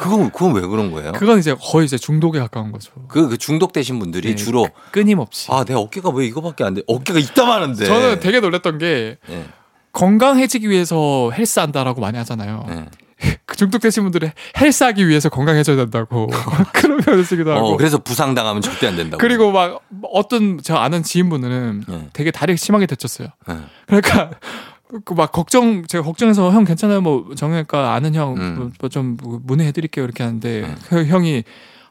[0.00, 1.12] 그건 그건 왜 그런 거예요?
[1.12, 2.90] 그건 이제 거의 이제 중독에 가까운 거죠.
[3.06, 5.48] 그, 그 중독되신 분들이 네, 주로 끊임없이.
[5.52, 6.82] 아 내 어깨가 왜 이거밖에 안 돼?
[6.88, 7.84] 어깨가 이따만한데.
[7.84, 9.44] 저는 되게 놀랐던 게 네.
[9.92, 12.64] 건강해지기 위해서 헬스한다라고 많이 하잖아요.
[13.22, 13.38] 네.
[13.46, 16.28] 그 중독되신 분들은 헬스하기 위해서 건강해져야 된다고
[16.72, 17.68] 그러면 쓰기도 하고.
[17.68, 19.18] 어 그래서 부상 당하면 절대 안 된다고.
[19.20, 19.80] 그리고 막
[20.12, 22.08] 어떤 저 아는 지인분은 네.
[22.12, 23.28] 되게 다리가 심하게 다쳤어요.
[23.46, 23.56] 네.
[23.86, 24.30] 그러니까
[25.04, 28.72] 그막 걱정 제가 걱정해서 형 괜찮아요 뭐 정형외과 아는 형 음.
[28.78, 30.74] 뭐좀 문의해드릴게요 이렇게 하는데 네.
[30.88, 31.44] 그 형이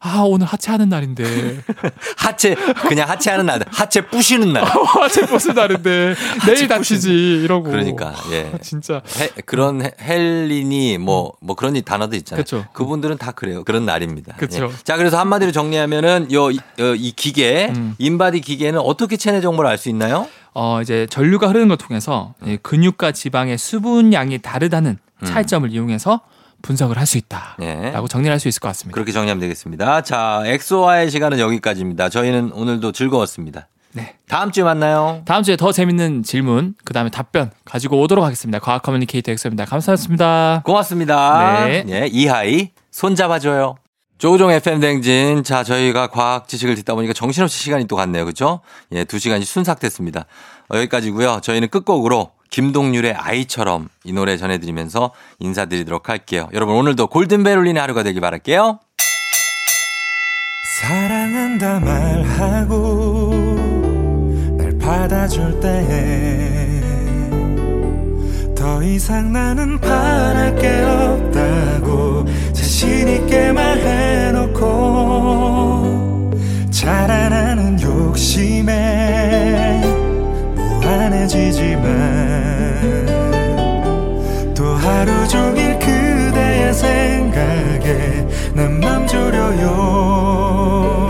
[0.03, 1.23] 아 오늘 하체하는 날인데
[2.17, 2.55] 하체
[2.87, 4.63] 그냥 하체하는 날, 하체 부시는 날.
[4.65, 6.15] 하체 벗은 날인데
[6.47, 8.51] 내일 다치지 이러고 그러니까 예.
[8.61, 12.43] 진짜 헬- 그런 헬- 헬린이 뭐뭐 그런 이 단어도 있잖아요.
[12.43, 12.65] 그쵸.
[12.73, 13.63] 분들은 다 그래요.
[13.63, 14.35] 그런 날입니다.
[14.37, 14.65] 그쵸.
[14.65, 14.83] 예.
[14.83, 17.95] 자, 그래서 한마디로 정리하면은 요, 이, 어, 이 기계, 음.
[17.99, 20.27] 인바디 기계는 어떻게 체내 정보를 알 수 있나요?
[20.53, 25.25] 어 이제 전류가 흐르는 걸 통해서 이 근육과 지방의 수분량이 다르다는 음.
[25.25, 26.21] 차이점을 이용해서
[26.61, 28.07] 분석을 할 수 있다라고 예.
[28.09, 28.93] 정리할 수 있을 것 같습니다.
[28.93, 30.01] 그렇게 정리하면 되겠습니다.
[30.01, 32.09] 자, 엑소와의 시간은 여기까지입니다.
[32.09, 33.67] 저희는 오늘도 즐거웠습니다.
[33.93, 34.15] 네.
[34.29, 35.21] 다음 주에 만나요.
[35.25, 38.59] 다음 주에 더 재밌는 질문, 그 다음에 답변 가지고 오도록 하겠습니다.
[38.59, 39.65] 과학 communicator 엑소입니다.
[39.65, 40.61] 감사합니다.
[40.65, 41.65] 고맙습니다.
[41.65, 41.83] 네.
[41.89, 43.75] 예, 이하이 손잡아줘요.
[44.17, 45.43] 조우종 FM 대행진.
[45.43, 48.23] 자, 저희가 과학 지식을 듣다 보니까 정신없이 시간이 또 갔네요.
[48.23, 48.61] 그죠?
[48.93, 50.25] 예, 두 시간이 순삭됐습니다.
[50.69, 56.47] 어, 여기까지고요 저희는 끝곡으로 김동률의 아이처럼 이 노래 전해드리면서 인사드리도록 할게요.
[56.53, 58.79] 여러분 오늘도 골든벨 울리는 하루가 되길 바랄게요.
[60.79, 63.31] 사랑한다 말하고
[64.57, 66.81] 날 받아줄 때
[68.61, 74.59] 더 이상 나는 바랄 게 없다고 자신 있게 말해놓고
[76.69, 79.81] 자라나는 욕심에
[80.83, 81.85] 안해지지만
[84.55, 91.00] 또 하루 종일 그대의 생각에 난맘 졸여요.